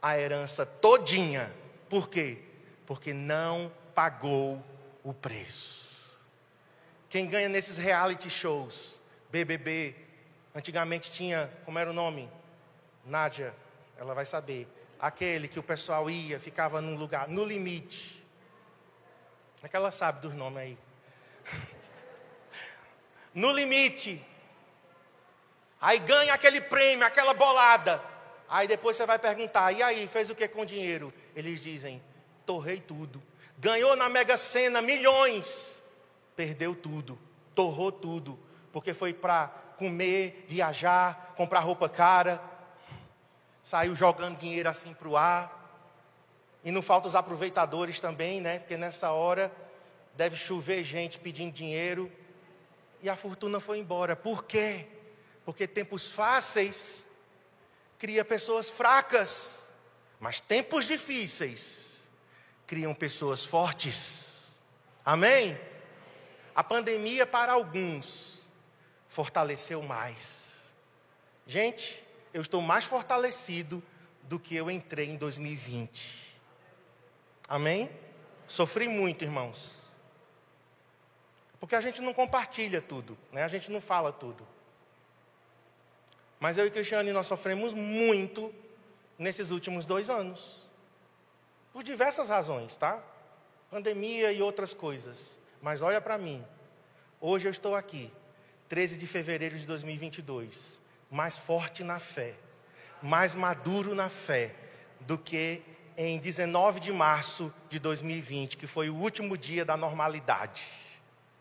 a 0.05 0.19
herança 0.19 0.67
todinha. 0.67 1.51
Por 1.88 2.11
quê? 2.11 2.37
Porque 2.85 3.14
não 3.14 3.73
pagou 3.95 4.62
o 5.03 5.14
preço. 5.14 6.12
Quem 7.09 7.27
ganha 7.27 7.49
nesses 7.49 7.79
reality 7.79 8.29
shows, 8.29 9.01
BBB, 9.31 9.97
antigamente 10.55 11.11
tinha, 11.11 11.51
como 11.64 11.79
era 11.79 11.88
o 11.88 11.95
nome? 11.95 12.31
Nádia, 13.07 13.55
ela 13.97 14.14
vai 14.14 14.27
saber 14.27 14.69
aquele 15.01 15.49
que 15.49 15.59
o 15.59 15.62
pessoal 15.62 16.11
ia, 16.11 16.38
ficava 16.38 16.83
num 16.83 16.97
lugar, 16.97 17.27
no 17.27 17.43
limite. 17.43 18.23
É 19.62 19.69
que 19.69 19.75
ela 19.75 19.90
sabe 19.90 20.21
dos 20.21 20.35
nomes 20.35 20.59
aí. 20.59 20.79
no 23.33 23.51
limite. 23.53 24.23
Aí 25.81 25.99
ganha 25.99 26.35
aquele 26.35 26.61
prêmio, 26.61 27.07
aquela 27.07 27.33
bolada. 27.33 28.12
Aí 28.55 28.69
depois 28.69 28.97
você 28.97 29.05
vai 29.05 29.19
perguntar: 29.19 29.73
e 29.73 29.83
aí, 29.83 30.07
fez 30.07 30.31
o 30.31 30.35
que 30.35 30.47
com 30.47 30.61
o 30.61 30.64
dinheiro? 30.64 31.12
Eles 31.35 31.61
dizem: 31.61 32.01
torrei 32.47 32.79
tudo. 32.79 33.21
Ganhou 33.59 33.97
na 33.97 34.09
Mega 34.09 34.37
Sena 34.37 34.81
milhões. 34.81 35.83
Perdeu 36.37 36.73
tudo, 36.73 37.19
torrou 37.53 37.90
tudo. 37.90 38.38
Porque 38.73 38.95
foi 38.95 39.12
para 39.12 39.49
comer, 39.77 40.45
viajar, 40.47 41.35
comprar 41.37 41.59
roupa 41.59 41.88
cara, 41.88 42.40
saiu 43.61 43.93
jogando 43.97 44.38
dinheiro 44.38 44.69
assim 44.69 44.95
para 44.95 45.09
o 45.09 45.17
ar. 45.17 45.90
E 46.62 46.71
não 46.71 46.81
falta 46.81 47.09
os 47.09 47.17
aproveitadores 47.17 47.99
também, 47.99 48.40
né? 48.40 48.61
Porque 48.61 48.77
nessa 48.77 49.11
hora 49.11 49.51
deve 50.14 50.37
chover 50.37 50.85
gente 50.85 51.19
pedindo 51.19 51.53
dinheiro. 51.53 52.09
E 53.03 53.09
a 53.09 53.17
fortuna 53.17 53.59
foi 53.59 53.81
embora. 53.81 54.14
Por 54.14 54.45
quê? 54.45 54.87
Porque 55.45 55.67
tempos 55.67 56.12
fáceis 56.12 57.05
cria 58.05 58.23
pessoas 58.23 58.69
fracas, 58.69 59.67
mas 60.21 60.38
tempos 60.38 60.85
difíceis 60.85 62.11
criam 62.67 62.93
pessoas 62.93 63.47
fortes. 63.47 64.62
Amém? 65.03 65.59
A 66.55 66.62
pandemia 66.62 67.27
para 67.27 67.55
alguns 67.55 68.47
fortaleceu 69.09 69.83
mais. 69.83 70.75
Gente, 71.47 72.05
eu 72.35 72.43
estou 72.43 72.61
mais 72.61 72.85
fortalecido 72.85 73.83
do 74.25 74.38
que 74.38 74.55
eu 74.55 74.71
entrei 74.71 75.09
em 75.09 75.17
2020. 75.17 76.37
Amém? 77.49 77.90
Sofri 78.47 78.87
muito, 78.87 79.25
irmãos. 79.25 79.77
Porque 81.59 81.75
a 81.75 81.81
gente 81.81 82.03
não 82.03 82.12
compartilha 82.12 82.83
tudo, 82.83 83.17
né? 83.33 83.45
a 83.45 83.49
gente 83.49 83.71
não 83.71 83.81
fala 83.81 84.12
tudo. 84.12 84.47
Mas 86.44 86.59
eu 86.59 86.66
e 86.66 86.70
Cristiane, 86.70 87.11
nós 87.11 87.26
sofremos 87.26 87.72
muito 87.72 88.54
nesses 89.18 89.50
últimos 89.50 89.87
dois 89.87 90.11
anos. 90.11 90.62
Por 91.72 91.83
diversas 91.83 92.28
razões, 92.28 92.76
tá? 92.76 93.02
Pandemia 93.70 94.30
e 94.30 94.42
outras 94.42 94.74
coisas. 94.74 95.40
Mas 95.62 95.80
olha 95.80 96.02
para 96.02 96.18
mim. 96.18 96.44
Hoje 97.18 97.48
eu 97.48 97.50
estou 97.50 97.74
aqui, 97.74 98.12
13 98.68 98.98
de 98.98 99.07
fevereiro 99.07 99.59
de 99.59 99.66
2022 99.66 100.83
mais 101.11 101.38
forte 101.38 101.83
na 101.83 101.98
fé, 101.98 102.35
mais 103.00 103.35
maduro 103.35 103.94
na 103.94 104.11
fé 104.11 104.54
do 105.00 105.16
que 105.16 105.62
em 105.96 106.18
19 106.18 106.78
de 106.78 106.92
março 106.92 107.54
de 107.70 107.78
2020, 107.78 108.59
que 108.59 108.66
foi 108.66 108.90
o 108.90 108.96
último 108.96 109.38
dia 109.38 109.64
da 109.64 109.78
normalidade. 109.78 110.62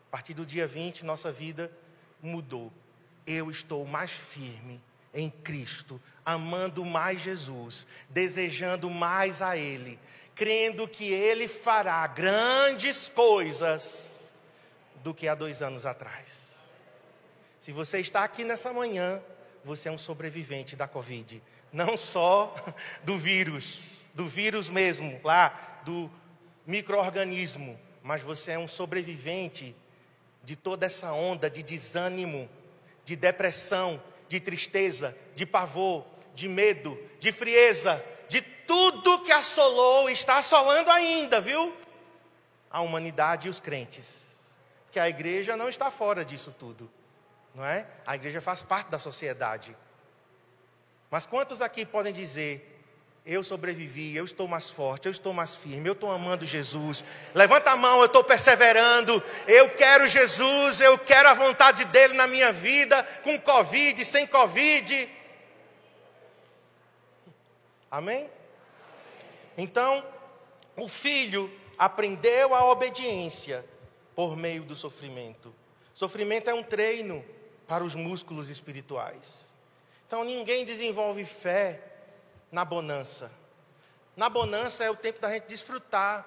A 0.07 0.11
partir 0.11 0.33
do 0.33 0.45
dia 0.45 0.65
20, 0.65 1.03
nossa 1.03 1.29
vida 1.29 1.69
mudou. 2.21 2.71
Eu 3.27 3.51
estou 3.51 3.85
mais 3.85 4.09
firme 4.09 4.81
em 5.13 5.30
Cristo, 5.30 6.02
amando 6.26 6.84
mais 6.84 7.21
Jesus, 7.21 7.86
desejando 8.10 8.89
mais 8.89 9.41
a 9.41 9.58
Ele, 9.58 9.99
crendo 10.34 10.88
que 10.88 11.12
Ele 11.12 11.47
fará 11.47 12.06
grandes 12.08 13.10
coisas 13.10 14.34
do 15.04 15.13
que 15.13 15.28
há 15.28 15.36
dois 15.36 15.62
anos 15.62 15.86
atrás. 15.86 16.54
Se 17.60 17.71
você 17.71 17.99
está 17.99 18.23
aqui 18.23 18.43
nessa 18.43 18.73
manhã, 18.73 19.21
você 19.63 19.88
é 19.88 19.91
um 19.91 19.97
sobrevivente 19.97 20.76
da 20.76 20.88
Covid. 20.88 21.41
Não 21.71 21.95
só 21.95 22.54
do 23.04 23.17
vírus, 23.17 24.10
do 24.13 24.28
vírus 24.28 24.69
mesmo, 24.69 25.19
lá, 25.23 25.82
do 25.86 26.10
microorganismo, 26.65 27.80
mas 28.02 28.21
você 28.21 28.52
é 28.52 28.60
um 28.60 28.67
sobrevivente 28.67 29.76
de 30.43 30.56
toda 30.56 30.86
essa 30.86 31.13
onda 31.13 31.49
de 31.49 31.63
desânimo, 31.63 32.49
de 33.06 33.15
depressão, 33.15 34.02
de 34.34 34.39
tristeza, 34.39 35.15
de 35.36 35.46
pavor, 35.46 36.06
de 36.34 36.48
medo, 36.48 37.00
de 37.19 37.32
frieza, 37.32 38.04
de 38.28 38.41
tudo 38.41 39.22
que 39.22 39.32
assolou 39.32 40.10
e 40.10 40.13
está 40.13 40.38
assolando 40.38 40.89
ainda, 40.91 41.39
viu? 41.39 41.76
A 42.69 42.82
humanidade 42.82 43.48
e 43.48 43.50
os 43.50 43.60
crentes. 43.60 44.36
Porque 44.86 45.00
a 45.00 45.08
igreja 45.08 45.56
não 45.56 45.69
está 45.69 45.89
fora 45.91 46.26
disso 46.26 46.54
tudo 46.58 46.89
não 47.54 47.63
é? 47.63 47.88
A 48.06 48.15
igreja 48.15 48.41
faz 48.41 48.63
parte 48.63 48.89
da 48.89 48.98
sociedade. 48.98 49.76
Mas 51.10 51.26
quantos 51.26 51.62
aqui 51.62 51.86
podem 51.86 52.12
dizer: 52.12 52.72
eu 53.25 53.41
sobrevivi, 53.41 54.15
eu 54.15 54.25
estou 54.25 54.47
mais 54.47 54.69
forte, 54.69 55.07
eu 55.07 55.12
estou 55.12 55.31
mais 55.31 55.55
firme, 55.55 55.88
eu 55.88 55.93
estou 55.93 56.12
amando 56.12 56.45
Jesus. 56.45 57.05
Levanta 57.33 57.71
a 57.71 57.77
mão, 57.77 57.99
eu 57.99 58.07
estou 58.07 58.23
perseverando. 58.23 59.23
Eu 59.47 59.69
quero 59.69 60.07
Jesus, 60.07 60.81
eu 60.81 60.97
quero 60.97 61.29
a 61.29 61.33
vontade 61.33 61.86
dele 61.86 62.15
na 62.15 62.27
minha 62.27 62.51
vida, 62.51 63.01
com 63.23 63.39
Covid, 63.39 64.03
sem 64.03 64.27
Covid. 64.27 65.09
Amém? 67.89 68.29
Então, 69.57 70.05
o 70.75 70.89
filho 70.89 71.49
aprendeu 71.77 72.53
a 72.53 72.69
obediência 72.69 73.63
por 74.13 74.36
meio 74.36 74.63
do 74.63 74.75
sofrimento. 74.75 75.55
Sofrimento 75.93 76.49
é 76.49 76.53
um 76.53 76.63
treino 76.63 77.23
para 77.67 77.83
os 77.83 77.95
músculos 77.95 78.49
espirituais. 78.49 79.53
Então 80.05 80.23
ninguém 80.23 80.65
desenvolve 80.65 81.23
fé 81.23 81.92
na 82.53 82.63
bonança. 82.63 83.31
Na 84.15 84.29
bonança 84.29 84.83
é 84.83 84.89
o 84.89 84.95
tempo 84.95 85.19
da 85.19 85.29
gente 85.33 85.47
desfrutar, 85.47 86.23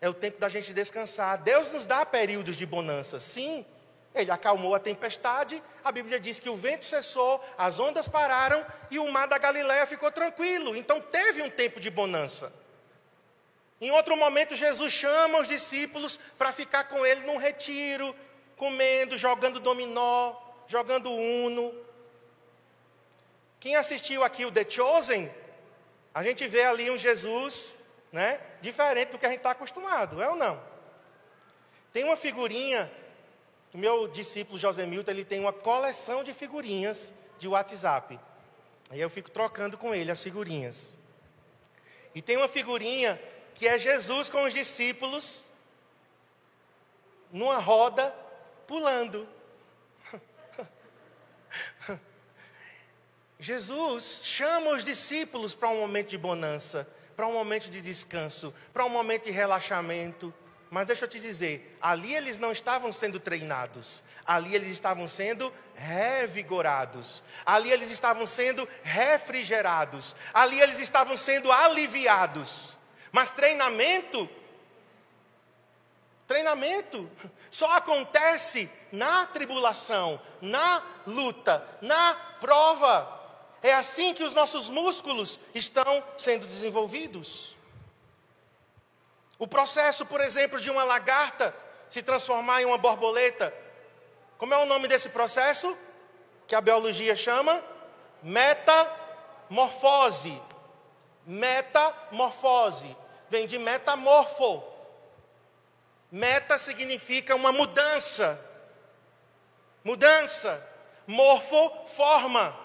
é 0.00 0.08
o 0.08 0.12
tempo 0.12 0.40
da 0.40 0.48
gente 0.48 0.74
descansar. 0.74 1.38
Deus 1.38 1.70
nos 1.70 1.86
dá 1.86 2.04
períodos 2.04 2.56
de 2.56 2.66
bonança, 2.66 3.20
sim. 3.20 3.64
Ele 4.12 4.30
acalmou 4.32 4.74
a 4.74 4.80
tempestade, 4.80 5.62
a 5.82 5.92
Bíblia 5.92 6.18
diz 6.18 6.40
que 6.40 6.50
o 6.50 6.56
vento 6.56 6.84
cessou, 6.84 7.42
as 7.56 7.78
ondas 7.78 8.08
pararam 8.08 8.66
e 8.90 8.98
o 8.98 9.10
mar 9.10 9.28
da 9.28 9.38
Galiléia 9.38 9.86
ficou 9.86 10.10
tranquilo. 10.10 10.76
Então 10.76 11.00
teve 11.00 11.40
um 11.40 11.48
tempo 11.48 11.78
de 11.78 11.88
bonança. 11.88 12.52
Em 13.80 13.90
outro 13.92 14.16
momento, 14.16 14.56
Jesus 14.56 14.92
chama 14.92 15.38
os 15.38 15.48
discípulos 15.48 16.18
para 16.36 16.52
ficar 16.52 16.84
com 16.84 17.06
ele 17.06 17.24
num 17.24 17.36
retiro, 17.36 18.14
comendo, 18.56 19.16
jogando 19.16 19.60
dominó, 19.60 20.34
jogando 20.66 21.10
Uno. 21.10 21.72
Quem 23.60 23.76
assistiu 23.76 24.24
aqui 24.24 24.44
o 24.44 24.50
The 24.50 24.68
Chosen, 24.68 25.30
a 26.14 26.22
gente 26.22 26.46
vê 26.46 26.64
ali 26.64 26.90
um 26.90 26.98
Jesus, 26.98 27.82
né, 28.10 28.40
diferente 28.60 29.10
do 29.10 29.18
que 29.18 29.26
a 29.26 29.28
gente 29.28 29.38
está 29.38 29.52
acostumado, 29.52 30.22
é 30.22 30.28
ou 30.28 30.36
não? 30.36 30.62
Tem 31.92 32.04
uma 32.04 32.16
figurinha, 32.16 32.90
o 33.72 33.78
meu 33.78 34.08
discípulo 34.08 34.58
José 34.58 34.86
Milton, 34.86 35.10
ele 35.10 35.24
tem 35.24 35.40
uma 35.40 35.52
coleção 35.52 36.22
de 36.22 36.32
figurinhas 36.32 37.14
de 37.38 37.48
WhatsApp. 37.48 38.18
Aí 38.90 39.00
eu 39.00 39.08
fico 39.08 39.30
trocando 39.30 39.78
com 39.78 39.94
ele 39.94 40.10
as 40.10 40.20
figurinhas. 40.20 40.96
E 42.14 42.20
tem 42.20 42.36
uma 42.36 42.48
figurinha 42.48 43.20
que 43.54 43.66
é 43.66 43.78
Jesus 43.78 44.28
com 44.28 44.44
os 44.44 44.52
discípulos 44.52 45.46
numa 47.30 47.58
roda 47.58 48.14
pulando. 48.66 49.26
Jesus 53.42 54.22
chama 54.22 54.70
os 54.70 54.84
discípulos 54.84 55.52
para 55.52 55.68
um 55.68 55.80
momento 55.80 56.10
de 56.10 56.16
bonança, 56.16 56.86
para 57.16 57.26
um 57.26 57.32
momento 57.32 57.68
de 57.68 57.80
descanso, 57.80 58.54
para 58.72 58.84
um 58.84 58.88
momento 58.88 59.24
de 59.24 59.32
relaxamento. 59.32 60.32
Mas 60.70 60.86
deixa 60.86 61.06
eu 61.06 61.08
te 61.08 61.18
dizer, 61.18 61.76
ali 61.82 62.14
eles 62.14 62.38
não 62.38 62.52
estavam 62.52 62.92
sendo 62.92 63.18
treinados, 63.18 64.04
ali 64.24 64.54
eles 64.54 64.70
estavam 64.70 65.08
sendo 65.08 65.52
revigorados, 65.74 67.24
ali 67.44 67.72
eles 67.72 67.90
estavam 67.90 68.28
sendo 68.28 68.66
refrigerados, 68.84 70.14
ali 70.32 70.60
eles 70.60 70.78
estavam 70.78 71.16
sendo 71.16 71.50
aliviados. 71.50 72.78
Mas 73.10 73.32
treinamento, 73.32 74.30
treinamento 76.28 77.10
só 77.50 77.76
acontece 77.76 78.70
na 78.92 79.26
tribulação, 79.26 80.22
na 80.40 80.80
luta, 81.08 81.66
na 81.80 82.14
prova. 82.40 83.21
É 83.62 83.72
assim 83.72 84.12
que 84.12 84.24
os 84.24 84.34
nossos 84.34 84.68
músculos 84.68 85.38
estão 85.54 86.04
sendo 86.16 86.46
desenvolvidos. 86.46 87.54
O 89.38 89.46
processo, 89.46 90.04
por 90.04 90.20
exemplo, 90.20 90.60
de 90.60 90.70
uma 90.70 90.84
lagarta 90.84 91.54
se 91.88 92.02
transformar 92.02 92.62
em 92.62 92.64
uma 92.64 92.78
borboleta. 92.78 93.54
Como 94.38 94.52
é 94.52 94.56
o 94.56 94.66
nome 94.66 94.88
desse 94.88 95.10
processo? 95.10 95.76
Que 96.46 96.54
a 96.54 96.60
biologia 96.60 97.14
chama 97.14 97.62
metamorfose. 98.22 100.40
Metamorfose. 101.26 102.96
Vem 103.28 103.46
de 103.46 103.58
metamorfo. 103.58 104.62
Meta 106.10 106.58
significa 106.58 107.36
uma 107.36 107.52
mudança. 107.52 108.40
Mudança. 109.84 110.68
Morfo, 111.06 111.86
forma. 111.86 112.61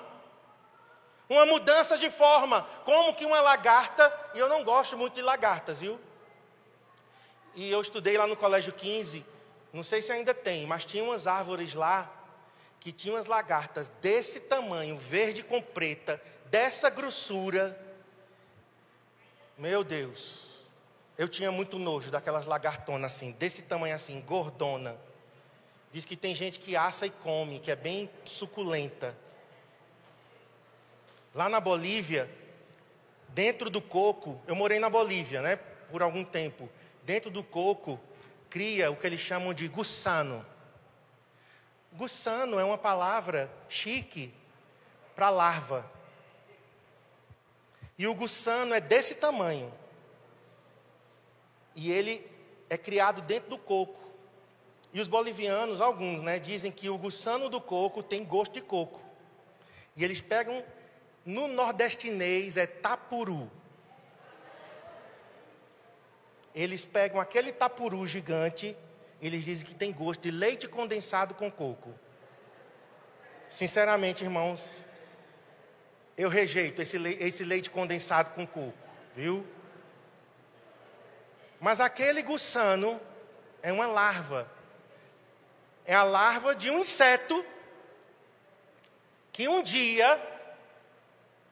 Uma 1.30 1.46
mudança 1.46 1.98
de 1.98 2.10
forma. 2.10 2.62
Como 2.86 3.14
que 3.14 3.26
uma 3.26 3.42
lagarta, 3.42 4.12
e 4.34 4.40
eu 4.40 4.48
não 4.48 4.64
gosto 4.64 4.98
muito 4.98 5.16
de 5.16 5.22
lagartas, 5.22 5.80
viu? 5.80 6.00
E 7.56 7.72
eu 7.72 7.82
estudei 7.82 8.18
lá 8.18 8.28
no 8.28 8.36
Colégio 8.36 8.72
15, 8.72 9.26
não 9.74 9.84
sei 9.84 10.02
se 10.02 10.12
ainda 10.12 10.34
tem, 10.34 10.66
mas 10.66 10.86
tinha 10.86 11.04
umas 11.04 11.28
árvores 11.28 11.74
lá 11.74 12.12
que 12.80 12.92
tinham 12.92 13.16
umas 13.16 13.26
lagartas 13.26 13.90
desse 14.02 14.42
tamanho, 14.42 14.96
verde 14.98 15.44
com 15.44 15.62
preta, 15.62 16.22
dessa 16.46 16.90
grossura. 16.90 17.78
Meu 19.58 19.84
Deus. 19.84 20.48
Eu 21.18 21.28
tinha 21.28 21.52
muito 21.52 21.80
nojo 21.80 22.12
daquelas 22.12 22.46
lagartonas 22.46 23.14
assim, 23.14 23.32
desse 23.32 23.64
tamanho 23.64 23.96
assim, 23.96 24.22
gordona. 24.22 24.96
Diz 25.92 26.06
que 26.06 26.16
tem 26.16 26.36
gente 26.36 26.60
que 26.60 26.76
assa 26.76 27.08
e 27.08 27.10
come, 27.10 27.60
que 27.60 27.72
é 27.72 27.76
bem 27.76 28.10
suculenta. 28.24 29.18
Lá 31.38 31.48
na 31.48 31.60
Bolívia, 31.60 32.28
dentro 33.30 33.70
do 33.70 33.80
coco, 33.80 34.42
eu 34.48 34.56
morei 34.56 34.80
na 34.80 34.90
Bolívia, 34.90 35.40
né, 35.40 35.58
por 35.92 36.02
algum 36.02 36.24
tempo. 36.24 36.68
Dentro 37.04 37.30
do 37.30 37.44
coco 37.44 38.00
cria 38.50 38.90
o 38.90 38.96
que 38.96 39.06
eles 39.06 39.20
chamam 39.20 39.54
de 39.54 39.68
gussano. 39.68 40.44
Gussano 41.94 42.60
é 42.60 42.64
uma 42.64 42.76
palavra 42.76 43.52
chique 43.70 44.34
para 45.16 45.30
larva. 45.30 45.88
E 48.00 48.08
o 48.08 48.16
gussano 48.16 48.74
é 48.74 48.82
desse 48.82 49.14
tamanho. 49.14 49.72
E 51.76 51.92
ele 51.92 52.26
é 52.68 52.80
criado 52.80 53.22
dentro 53.22 53.52
do 53.52 53.60
coco. 53.60 54.12
E 54.92 55.00
os 55.00 55.08
bolivianos, 55.08 55.82
alguns, 55.82 56.24
né, 56.24 56.40
dizem 56.40 56.72
que 56.72 56.90
o 56.90 56.98
gussano 56.98 57.48
do 57.48 57.62
coco 57.62 58.02
tem 58.02 58.26
gosto 58.26 58.54
de 58.54 58.62
coco. 58.62 59.00
E 59.96 60.04
eles 60.04 60.20
pegam, 60.20 60.66
no 61.28 61.46
nordestinês 61.50 62.56
é 62.56 62.66
tapuru. 62.66 63.52
Eles 66.56 66.86
pegam 66.86 67.20
aquele 67.20 67.52
tapuru 67.52 68.08
gigante, 68.08 68.76
eles 69.22 69.44
dizem 69.44 69.66
que 69.66 69.76
tem 69.76 69.92
gosto 69.92 70.22
de 70.22 70.32
leite 70.32 70.70
condensado 70.70 71.34
com 71.34 71.52
coco. 71.52 71.94
Sinceramente, 73.50 74.24
irmãos, 74.24 74.86
eu 76.18 76.30
rejeito 76.30 76.82
esse, 76.82 76.98
esse 77.20 77.44
leite 77.44 77.70
condensado 77.70 78.32
com 78.32 78.48
coco, 78.48 78.88
viu? 79.14 79.46
Mas 81.60 81.82
aquele 81.82 82.24
gussano 82.24 83.02
é 83.62 83.74
uma 83.74 83.86
larva. 83.86 84.50
É 85.86 85.94
a 85.94 86.04
larva 86.04 86.56
de 86.56 86.70
um 86.70 86.80
inseto 86.80 87.46
que 89.34 89.50
um 89.50 89.62
dia 89.62 90.37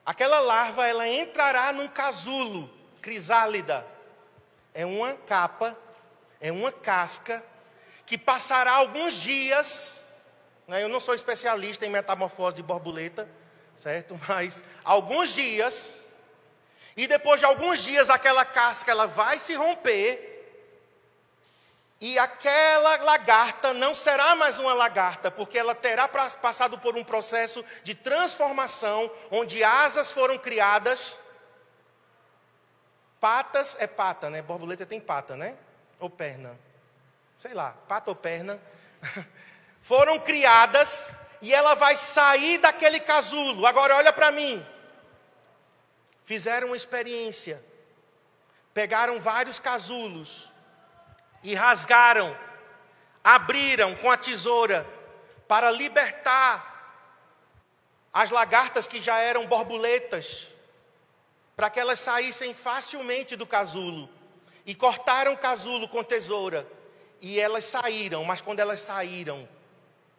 aquela 0.06 0.40
larva 0.40 0.88
ela 0.88 1.08
entrará 1.08 1.74
num 1.74 1.88
casulo, 1.88 2.70
crisálida. 3.02 3.86
É 4.74 4.86
uma 4.86 5.14
capa, 5.14 5.78
é 6.40 6.52
uma 6.52 6.72
casca 6.72 7.44
que 8.06 8.18
passará 8.18 8.74
alguns 8.74 9.14
dias. 9.14 10.06
Né? 10.68 10.84
Eu 10.84 10.90
não 10.90 11.00
sou 11.00 11.16
especialista 11.16 11.86
em 11.86 11.90
metamorfose 11.90 12.58
de 12.58 12.64
borboleta, 12.64 13.28
certo? 13.76 14.20
Mas 14.28 14.64
alguns 14.84 15.30
dias 15.30 16.06
e 16.98 17.08
depois 17.08 17.40
de 17.40 17.46
alguns 17.46 17.80
dias 17.80 18.10
aquela 18.10 18.46
casca 18.46 18.92
ela 18.92 19.06
vai 19.06 19.38
se 19.38 19.54
romper 19.54 20.35
e 22.06 22.20
aquela 22.20 22.98
lagarta 22.98 23.74
não 23.74 23.96
será 23.96 24.36
mais 24.36 24.60
uma 24.60 24.76
lagarta, 24.76 25.32
porque 25.32 25.58
ela 25.58 25.74
terá 25.74 26.08
passado 26.08 26.78
por 26.78 26.96
um 26.96 27.04
processo 27.04 27.66
de 27.82 27.96
transformação, 27.96 29.10
onde 29.32 29.64
asas 29.64 30.12
foram 30.12 30.38
criadas. 30.38 31.18
Patas 33.20 33.76
é 33.80 33.88
pata, 33.88 34.30
né? 34.30 34.44
Borboleta 34.44 34.86
tem 34.86 35.02
pata, 35.02 35.36
né? 35.36 35.58
Ou 36.00 36.08
perna. 36.08 36.60
Sei 37.36 37.56
lá, 37.56 37.72
pata 37.88 38.12
ou 38.12 38.16
perna. 38.16 38.62
foram 39.82 40.20
criadas 40.20 41.16
e 41.42 41.52
ela 41.52 41.74
vai 41.74 41.98
sair 41.98 42.60
daquele 42.60 43.00
casulo. 43.00 43.66
Agora 43.66 43.96
olha 43.96 44.14
para 44.14 44.32
mim 44.32 44.64
fizeram 46.24 46.68
uma 46.68 46.78
experiência. 46.78 47.64
Pegaram 48.76 49.20
vários 49.20 49.58
casulos 49.58 50.52
e 51.46 51.54
rasgaram, 51.54 52.36
abriram 53.24 53.96
com 53.96 54.10
a 54.10 54.18
tesoura 54.18 54.86
para 55.48 55.70
libertar 55.70 56.74
as 58.12 58.32
lagartas 58.32 58.88
que 58.88 59.00
já 59.00 59.20
eram 59.20 59.46
borboletas, 59.46 60.48
para 61.56 61.70
que 61.70 61.80
elas 61.80 62.00
saíssem 62.00 62.54
facilmente 62.54 63.36
do 63.36 63.46
casulo. 63.46 64.10
E 64.66 64.74
cortaram 64.74 65.34
o 65.34 65.38
casulo 65.38 65.88
com 65.88 66.04
tesoura. 66.04 66.68
E 67.22 67.40
elas 67.40 67.64
saíram, 67.64 68.24
mas 68.24 68.42
quando 68.42 68.60
elas 68.60 68.80
saíram, 68.80 69.48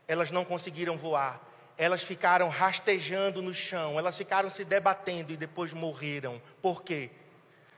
elas 0.06 0.30
não 0.30 0.44
conseguiram 0.44 0.96
voar 0.96 1.40
elas 1.78 2.02
ficaram 2.02 2.48
rastejando 2.48 3.42
no 3.42 3.52
chão, 3.52 3.98
elas 3.98 4.16
ficaram 4.16 4.48
se 4.48 4.64
debatendo 4.64 5.30
e 5.30 5.36
depois 5.36 5.74
morreram. 5.74 6.40
Por 6.62 6.82
quê? 6.82 7.10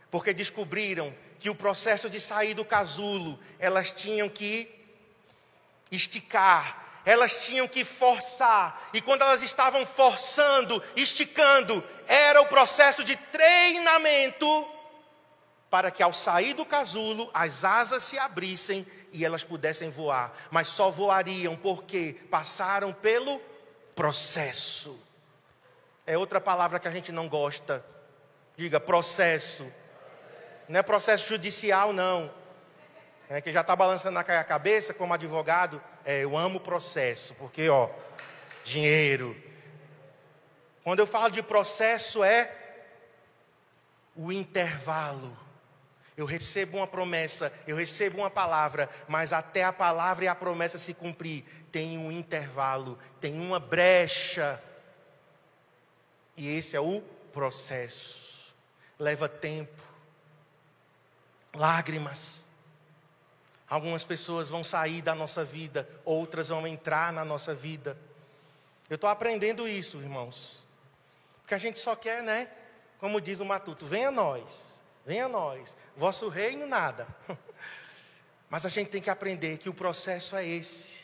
Porque 0.08 0.32
descobriram 0.32 1.12
que 1.38 1.50
o 1.50 1.54
processo 1.54 2.10
de 2.10 2.20
sair 2.20 2.54
do 2.54 2.64
casulo, 2.64 3.38
elas 3.58 3.92
tinham 3.92 4.28
que 4.28 4.68
esticar, 5.90 7.00
elas 7.04 7.36
tinham 7.36 7.66
que 7.66 7.84
forçar, 7.84 8.90
e 8.92 9.00
quando 9.00 9.22
elas 9.22 9.42
estavam 9.42 9.86
forçando, 9.86 10.82
esticando, 10.94 11.82
era 12.06 12.40
o 12.40 12.46
processo 12.46 13.02
de 13.02 13.16
treinamento 13.16 14.68
para 15.70 15.90
que 15.90 16.02
ao 16.02 16.12
sair 16.12 16.54
do 16.54 16.64
casulo 16.64 17.30
as 17.32 17.64
asas 17.64 18.02
se 18.02 18.18
abrissem 18.18 18.86
e 19.12 19.24
elas 19.24 19.42
pudessem 19.42 19.90
voar, 19.90 20.32
mas 20.50 20.68
só 20.68 20.90
voariam 20.90 21.56
porque 21.56 22.16
passaram 22.30 22.92
pelo 22.92 23.40
processo. 23.94 24.98
É 26.06 26.16
outra 26.16 26.40
palavra 26.40 26.78
que 26.78 26.88
a 26.88 26.90
gente 26.90 27.12
não 27.12 27.28
gosta. 27.28 27.84
Diga 28.56 28.80
processo. 28.80 29.70
Não 30.68 30.80
é 30.80 30.82
processo 30.82 31.28
judicial, 31.28 31.92
não. 31.92 32.30
É 33.28 33.40
que 33.40 33.52
já 33.52 33.60
está 33.62 33.74
balançando 33.74 34.14
na 34.14 34.24
cabeça 34.24 34.92
como 34.92 35.14
advogado. 35.14 35.82
É, 36.04 36.24
eu 36.24 36.36
amo 36.36 36.60
processo, 36.60 37.34
porque, 37.34 37.68
ó, 37.68 37.90
dinheiro. 38.64 39.36
Quando 40.84 41.00
eu 41.00 41.06
falo 41.06 41.30
de 41.30 41.42
processo, 41.42 42.22
é 42.22 42.50
o 44.16 44.32
intervalo. 44.32 45.36
Eu 46.16 46.26
recebo 46.26 46.78
uma 46.78 46.86
promessa, 46.86 47.52
eu 47.66 47.76
recebo 47.76 48.18
uma 48.18 48.30
palavra, 48.30 48.90
mas 49.06 49.32
até 49.32 49.62
a 49.62 49.72
palavra 49.72 50.24
e 50.24 50.28
a 50.28 50.34
promessa 50.34 50.76
se 50.76 50.92
cumprir, 50.92 51.44
tem 51.70 51.96
um 51.96 52.10
intervalo, 52.10 52.98
tem 53.20 53.38
uma 53.38 53.60
brecha. 53.60 54.60
E 56.36 56.56
esse 56.56 56.74
é 56.74 56.80
o 56.80 57.00
processo. 57.32 58.52
Leva 58.98 59.28
tempo, 59.28 59.80
lágrimas. 61.58 62.48
Algumas 63.68 64.04
pessoas 64.04 64.48
vão 64.48 64.64
sair 64.64 65.02
da 65.02 65.14
nossa 65.14 65.44
vida, 65.44 65.86
outras 66.04 66.48
vão 66.48 66.66
entrar 66.66 67.12
na 67.12 67.24
nossa 67.24 67.54
vida. 67.54 67.98
Eu 68.88 68.94
estou 68.94 69.10
aprendendo 69.10 69.68
isso, 69.68 69.98
irmãos. 69.98 70.64
Porque 71.42 71.54
a 71.54 71.58
gente 71.58 71.78
só 71.78 71.94
quer, 71.94 72.22
né? 72.22 72.48
Como 72.98 73.20
diz 73.20 73.40
o 73.40 73.44
Matuto, 73.44 73.84
venha 73.84 74.10
nós, 74.10 74.72
venha 75.04 75.28
nós. 75.28 75.76
Vosso 75.96 76.28
reino, 76.28 76.66
nada. 76.66 77.06
Mas 78.48 78.64
a 78.64 78.68
gente 78.70 78.88
tem 78.88 79.02
que 79.02 79.10
aprender 79.10 79.58
que 79.58 79.68
o 79.68 79.74
processo 79.74 80.34
é 80.34 80.46
esse. 80.46 81.02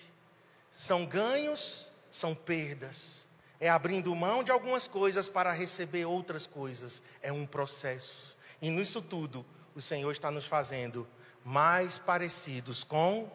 São 0.73 1.05
ganhos, 1.05 1.91
são 2.11 2.35
perdas. 2.35 3.29
É 3.61 3.69
abrindo 3.69 4.15
mão 4.15 4.43
de 4.43 4.51
algumas 4.51 4.89
coisas 4.89 5.29
para 5.29 5.53
receber 5.53 6.07
outras 6.07 6.47
coisas. 6.47 7.03
É 7.21 7.31
um 7.31 7.47
processo. 7.47 8.37
E 8.63 8.71
nisso 8.71 9.03
tudo, 9.03 9.45
o 9.75 9.81
Senhor 9.81 10.11
está 10.13 10.31
nos 10.31 10.45
fazendo 10.45 11.07
mais 11.45 11.99
parecidos 11.99 12.85
com 12.85 13.31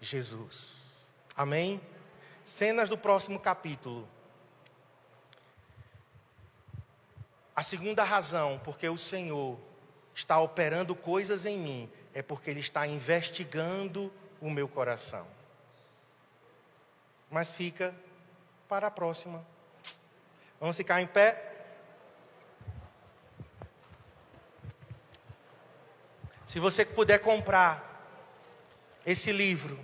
Jesus. 0.00 1.08
Amém? 1.36 1.80
Cenas 2.44 2.88
do 2.88 2.98
próximo 2.98 3.38
capítulo. 3.40 4.08
A 7.56 7.62
segunda 7.62 8.02
razão, 8.02 8.60
porque 8.64 8.88
o 8.88 8.98
Senhor 8.98 9.58
está 10.14 10.38
operando 10.40 10.94
coisas 10.94 11.46
em 11.46 11.58
mim, 11.58 11.92
é 12.12 12.20
porque 12.20 12.50
Ele 12.50 12.60
está 12.60 12.86
investigando 12.86 14.12
o 14.40 14.50
meu 14.50 14.68
coração. 14.68 15.26
Mas 17.30 17.50
fica 17.50 17.94
para 18.68 18.88
a 18.88 18.90
próxima. 18.90 19.44
Vamos 20.60 20.76
ficar 20.76 21.00
em 21.00 21.06
pé? 21.06 21.53
Se 26.46 26.58
você 26.58 26.84
puder 26.84 27.18
comprar 27.20 27.82
esse 29.04 29.32
livro, 29.32 29.78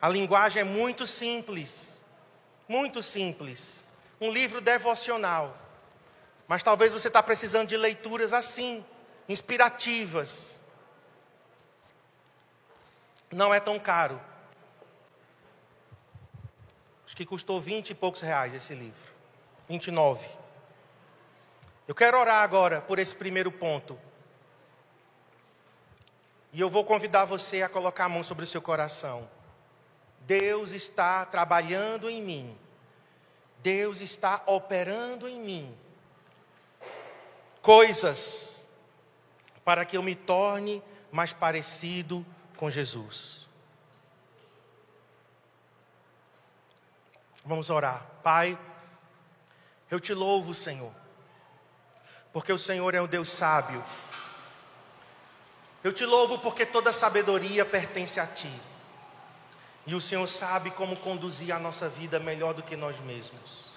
a 0.00 0.08
linguagem 0.08 0.60
é 0.60 0.64
muito 0.64 1.06
simples, 1.06 2.04
muito 2.68 3.02
simples. 3.02 3.86
Um 4.20 4.30
livro 4.30 4.60
devocional. 4.60 5.56
Mas 6.48 6.62
talvez 6.62 6.92
você 6.92 7.08
está 7.08 7.22
precisando 7.22 7.68
de 7.68 7.76
leituras 7.76 8.32
assim, 8.32 8.84
inspirativas. 9.28 10.60
Não 13.30 13.52
é 13.52 13.60
tão 13.60 13.78
caro. 13.78 14.20
Acho 17.06 17.16
que 17.16 17.26
custou 17.26 17.60
vinte 17.60 17.90
e 17.90 17.94
poucos 17.94 18.20
reais 18.20 18.54
esse 18.54 18.74
livro. 18.74 19.12
29. 19.68 20.26
Eu 21.86 21.94
quero 21.94 22.18
orar 22.18 22.42
agora 22.42 22.80
por 22.80 22.98
esse 22.98 23.14
primeiro 23.14 23.50
ponto. 23.50 23.98
E 26.52 26.60
eu 26.60 26.68
vou 26.68 26.84
convidar 26.84 27.24
você 27.24 27.62
a 27.62 27.68
colocar 27.68 28.04
a 28.04 28.08
mão 28.08 28.22
sobre 28.22 28.44
o 28.44 28.46
seu 28.46 28.60
coração. 28.60 29.28
Deus 30.20 30.72
está 30.72 31.24
trabalhando 31.24 32.10
em 32.10 32.22
mim. 32.22 32.58
Deus 33.62 34.00
está 34.00 34.42
operando 34.46 35.26
em 35.26 35.40
mim. 35.40 35.78
Coisas 37.62 38.68
para 39.64 39.84
que 39.84 39.96
eu 39.96 40.02
me 40.02 40.14
torne 40.14 40.82
mais 41.10 41.32
parecido 41.32 42.26
com 42.56 42.68
Jesus. 42.68 43.48
Vamos 47.44 47.70
orar. 47.70 48.06
Pai, 48.22 48.58
eu 49.90 49.98
te 49.98 50.12
louvo, 50.12 50.54
Senhor, 50.54 50.92
porque 52.32 52.52
o 52.52 52.58
Senhor 52.58 52.94
é 52.94 53.00
um 53.00 53.06
Deus 53.06 53.28
sábio 53.28 53.82
eu 55.84 55.92
te 55.92 56.04
louvo 56.04 56.38
porque 56.38 56.64
toda 56.64 56.92
sabedoria 56.92 57.64
pertence 57.64 58.20
a 58.20 58.26
ti. 58.26 58.52
E 59.84 59.94
o 59.96 60.00
Senhor 60.00 60.26
sabe 60.28 60.70
como 60.70 60.96
conduzir 60.96 61.52
a 61.52 61.58
nossa 61.58 61.88
vida 61.88 62.20
melhor 62.20 62.54
do 62.54 62.62
que 62.62 62.76
nós 62.76 63.00
mesmos. 63.00 63.72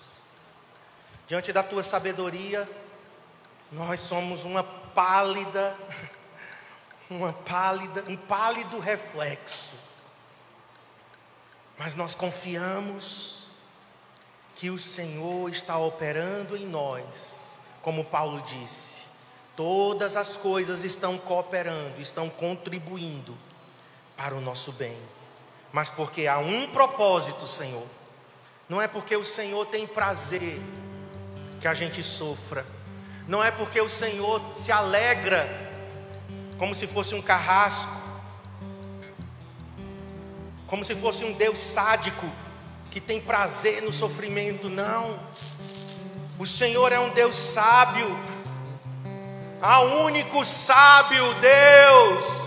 Diante 1.26 1.52
da 1.52 1.64
tua 1.64 1.82
sabedoria, 1.82 2.70
nós 3.72 4.00
somos 4.02 4.44
uma 4.44 4.64
pálida, 4.64 5.76
uma 7.10 7.34
pálida, 7.34 8.04
um 8.08 8.16
pálido 8.16 8.78
reflexo. 8.78 9.74
Mas 11.76 11.96
nós 11.96 12.14
confiamos 12.14 13.48
que 14.54 14.70
o 14.70 14.78
Senhor 14.78 15.50
está 15.50 15.76
operando 15.80 16.56
em 16.56 16.68
nós, 16.68 17.60
como 17.82 18.06
Paulo 18.06 18.42
disse 18.44 19.05
Todas 19.56 20.18
as 20.18 20.36
coisas 20.36 20.84
estão 20.84 21.18
cooperando, 21.18 22.02
estão 22.02 22.30
contribuindo 22.30 23.38
para 24.18 24.36
o 24.36 24.42
nosso 24.42 24.72
bem. 24.74 24.98
Mas 25.72 25.90
porque 25.90 26.28
há 26.28 26.38
um 26.40 26.68
propósito, 26.68 27.48
Senhor. 27.48 27.86
Não 28.68 28.82
é 28.82 28.88
porque 28.88 29.16
o 29.16 29.24
Senhor 29.24 29.66
tem 29.68 29.88
prazer 29.88 30.60
que 31.60 31.68
a 31.68 31.74
gente 31.74 32.04
sofra. 32.04 32.66
Não 33.28 33.44
é 33.44 33.50
porque 33.50 33.80
o 33.80 33.90
Senhor 33.90 34.42
se 34.54 34.72
alegra 34.72 35.48
como 36.58 36.76
se 36.76 36.88
fosse 36.88 37.16
um 37.16 37.22
carrasco. 37.22 38.02
Como 40.68 40.84
se 40.84 40.96
fosse 40.96 41.24
um 41.24 41.34
Deus 41.34 41.60
sádico 41.60 42.30
que 42.90 43.00
tem 43.00 43.22
prazer 43.22 43.82
no 43.82 43.92
sofrimento. 43.94 44.70
Não. 44.70 45.20
O 46.38 46.46
Senhor 46.46 46.92
é 46.92 47.00
um 47.00 47.10
Deus 47.12 47.36
sábio 47.36 48.35
ao 49.62 50.04
único 50.04 50.44
sábio 50.44 51.34
Deus. 51.36 52.46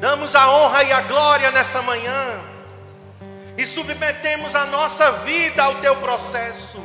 Damos 0.00 0.34
a 0.34 0.50
honra 0.50 0.82
e 0.84 0.92
a 0.92 1.00
glória 1.02 1.50
nessa 1.50 1.80
manhã 1.82 2.40
e 3.56 3.66
submetemos 3.66 4.54
a 4.54 4.66
nossa 4.66 5.12
vida 5.12 5.62
ao 5.62 5.76
teu 5.76 5.96
processo. 5.96 6.82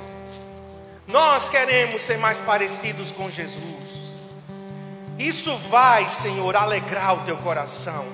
Nós 1.08 1.50
queremos 1.50 2.02
ser 2.02 2.18
mais 2.18 2.40
parecidos 2.40 3.12
com 3.12 3.30
Jesus. 3.30 3.88
Isso 5.18 5.56
vai, 5.70 6.08
Senhor, 6.10 6.56
alegrar 6.56 7.16
o 7.16 7.26
teu 7.26 7.38
coração. 7.38 8.06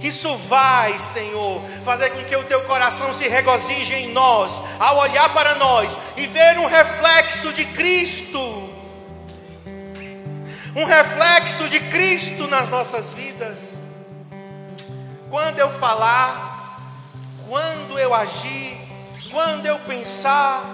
Isso 0.00 0.36
vai, 0.36 0.98
Senhor, 0.98 1.62
fazer 1.82 2.10
com 2.10 2.22
que 2.24 2.36
o 2.36 2.44
teu 2.44 2.62
coração 2.64 3.12
se 3.14 3.26
regozije 3.26 3.94
em 3.94 4.12
nós, 4.12 4.62
ao 4.78 4.98
olhar 4.98 5.32
para 5.32 5.54
nós 5.54 5.98
e 6.16 6.26
ver 6.26 6.58
um 6.58 6.66
reflexo 6.66 7.52
de 7.54 7.64
Cristo 7.64 8.73
um 10.74 10.84
reflexo 10.84 11.68
de 11.68 11.78
Cristo 11.80 12.48
nas 12.48 12.68
nossas 12.68 13.12
vidas. 13.12 13.74
Quando 15.30 15.58
eu 15.58 15.70
falar, 15.70 16.80
quando 17.48 17.98
eu 17.98 18.12
agir, 18.12 18.76
quando 19.30 19.66
eu 19.66 19.78
pensar, 19.80 20.64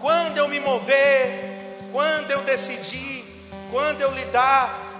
quando 0.00 0.38
eu 0.38 0.48
me 0.48 0.60
mover, 0.60 1.78
quando 1.92 2.30
eu 2.30 2.42
decidir, 2.42 3.24
quando 3.70 4.00
eu 4.00 4.12
lidar 4.12 4.90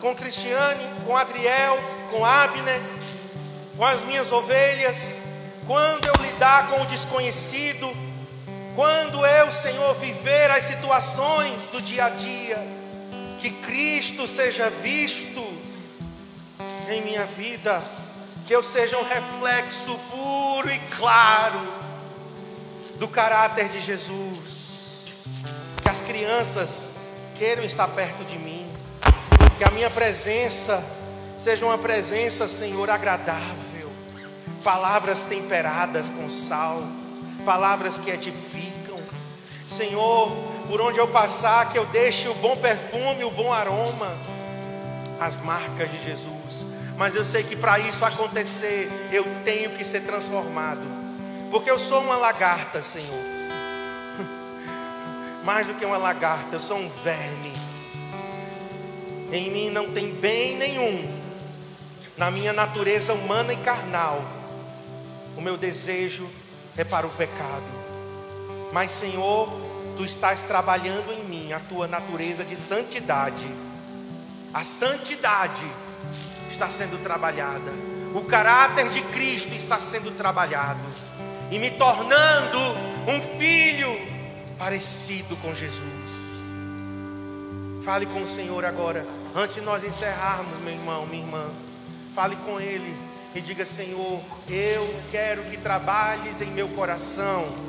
com 0.00 0.14
Cristiane, 0.14 0.86
com 1.06 1.16
Adriel, 1.16 1.78
com 2.10 2.24
Abner, 2.24 2.80
com 3.76 3.84
as 3.84 4.04
minhas 4.04 4.30
ovelhas, 4.32 5.22
quando 5.66 6.06
eu 6.06 6.14
lidar 6.22 6.68
com 6.68 6.82
o 6.82 6.86
desconhecido, 6.86 7.90
quando 8.74 9.24
eu, 9.24 9.50
Senhor, 9.50 9.94
viver 9.94 10.50
as 10.50 10.64
situações 10.64 11.68
do 11.68 11.80
dia 11.80 12.06
a 12.06 12.10
dia, 12.10 12.79
que 13.40 13.50
Cristo 13.50 14.26
seja 14.26 14.68
visto 14.68 15.42
em 16.90 17.02
minha 17.02 17.24
vida, 17.24 17.82
que 18.46 18.54
eu 18.54 18.62
seja 18.62 18.98
um 18.98 19.04
reflexo 19.04 19.98
puro 20.10 20.70
e 20.70 20.78
claro 20.96 21.60
do 22.98 23.08
caráter 23.08 23.68
de 23.68 23.80
Jesus, 23.80 25.06
que 25.82 25.88
as 25.88 26.02
crianças 26.02 26.96
queiram 27.34 27.64
estar 27.64 27.88
perto 27.88 28.24
de 28.24 28.38
mim, 28.38 28.70
que 29.56 29.64
a 29.64 29.70
minha 29.70 29.90
presença 29.90 30.84
seja 31.38 31.64
uma 31.64 31.78
presença, 31.78 32.46
Senhor, 32.46 32.90
agradável, 32.90 33.90
palavras 34.62 35.24
temperadas 35.24 36.10
com 36.10 36.28
sal, 36.28 36.82
palavras 37.46 37.98
que 37.98 38.10
edificam, 38.10 38.98
Senhor, 39.66 40.49
por 40.70 40.80
onde 40.80 41.00
eu 41.00 41.08
passar, 41.08 41.68
que 41.68 41.76
eu 41.76 41.84
deixe 41.86 42.28
o 42.28 42.34
bom 42.34 42.56
perfume, 42.56 43.24
o 43.24 43.30
bom 43.32 43.52
aroma, 43.52 44.16
as 45.18 45.36
marcas 45.38 45.90
de 45.90 45.98
Jesus. 45.98 46.64
Mas 46.96 47.16
eu 47.16 47.24
sei 47.24 47.42
que 47.42 47.56
para 47.56 47.80
isso 47.80 48.04
acontecer, 48.04 48.88
eu 49.10 49.24
tenho 49.44 49.70
que 49.70 49.82
ser 49.82 50.02
transformado, 50.02 50.82
porque 51.50 51.68
eu 51.68 51.76
sou 51.76 52.00
uma 52.00 52.16
lagarta, 52.16 52.80
Senhor. 52.82 53.18
Mais 55.42 55.66
do 55.66 55.74
que 55.74 55.84
uma 55.84 55.98
lagarta, 55.98 56.54
eu 56.54 56.60
sou 56.60 56.76
um 56.76 56.88
verme. 57.02 57.52
Em 59.32 59.50
mim 59.50 59.70
não 59.70 59.90
tem 59.90 60.12
bem 60.12 60.56
nenhum, 60.56 61.20
na 62.16 62.30
minha 62.30 62.52
natureza 62.52 63.12
humana 63.12 63.52
e 63.52 63.56
carnal. 63.56 64.22
O 65.36 65.40
meu 65.40 65.56
desejo 65.56 66.30
é 66.76 66.84
para 66.84 67.08
o 67.08 67.10
pecado. 67.10 67.80
Mas, 68.72 68.92
Senhor, 68.92 69.69
tu 70.00 70.04
estás 70.06 70.44
trabalhando 70.44 71.12
em 71.12 71.22
mim 71.24 71.52
a 71.52 71.60
tua 71.60 71.86
natureza 71.86 72.42
de 72.42 72.56
santidade. 72.56 73.46
A 74.52 74.64
santidade 74.64 75.70
está 76.48 76.70
sendo 76.70 76.96
trabalhada. 77.02 77.70
O 78.14 78.24
caráter 78.24 78.88
de 78.88 79.02
Cristo 79.02 79.52
está 79.52 79.78
sendo 79.78 80.10
trabalhado. 80.16 80.80
E 81.50 81.58
me 81.58 81.70
tornando 81.72 82.58
um 83.06 83.20
filho 83.38 83.90
parecido 84.58 85.36
com 85.36 85.54
Jesus. 85.54 85.84
Fale 87.82 88.06
com 88.06 88.22
o 88.22 88.26
Senhor 88.26 88.64
agora, 88.64 89.06
antes 89.34 89.56
de 89.56 89.60
nós 89.60 89.84
encerrarmos, 89.84 90.60
meu 90.60 90.72
irmão, 90.72 91.06
minha 91.06 91.22
irmã. 91.22 91.50
Fale 92.14 92.36
com 92.36 92.58
Ele 92.58 92.96
e 93.34 93.40
diga: 93.42 93.66
Senhor, 93.66 94.22
eu 94.48 95.02
quero 95.10 95.42
que 95.44 95.58
trabalhes 95.58 96.40
em 96.40 96.50
meu 96.50 96.70
coração. 96.70 97.68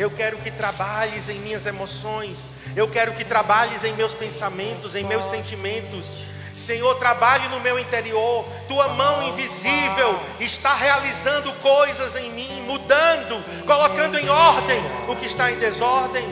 Eu 0.00 0.10
quero 0.10 0.38
que 0.38 0.50
trabalhes 0.50 1.28
em 1.28 1.38
minhas 1.40 1.66
emoções. 1.66 2.50
Eu 2.74 2.88
quero 2.88 3.12
que 3.12 3.22
trabalhes 3.22 3.84
em 3.84 3.92
meus 3.92 4.14
pensamentos, 4.14 4.94
em 4.94 5.04
meus 5.04 5.26
sentimentos. 5.26 6.16
Senhor, 6.56 6.94
trabalhe 6.94 7.46
no 7.48 7.60
meu 7.60 7.78
interior. 7.78 8.46
Tua 8.66 8.88
mão 8.88 9.28
invisível 9.28 10.18
está 10.40 10.72
realizando 10.72 11.52
coisas 11.56 12.16
em 12.16 12.30
mim, 12.30 12.62
mudando, 12.62 13.44
colocando 13.66 14.18
em 14.18 14.26
ordem 14.30 14.82
o 15.06 15.14
que 15.14 15.26
está 15.26 15.52
em 15.52 15.58
desordem. 15.58 16.26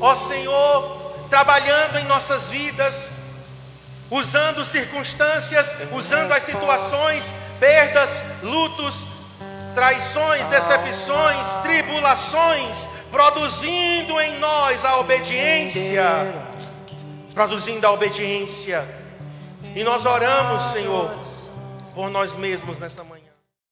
Ó 0.00 0.12
Senhor, 0.16 1.28
trabalhando 1.30 1.98
em 1.98 2.04
nossas 2.06 2.48
vidas, 2.48 3.12
usando 4.10 4.64
circunstâncias, 4.64 5.76
usando 5.92 6.32
as 6.32 6.42
situações, 6.42 7.32
perdas, 7.60 8.24
lutos, 8.42 9.06
traições, 9.76 10.46
decepções, 10.46 11.58
tribulações, 11.58 12.88
produzindo 13.10 14.18
em 14.18 14.38
nós 14.38 14.86
a 14.86 14.98
obediência, 15.00 16.02
produzindo 17.34 17.86
a 17.86 17.92
obediência. 17.92 18.82
E 19.74 19.84
nós 19.84 20.06
oramos, 20.06 20.62
Senhor, 20.72 21.14
por 21.94 22.08
nós 22.08 22.34
mesmos 22.36 22.78
nessa 22.78 23.04
manhã. 23.04 23.25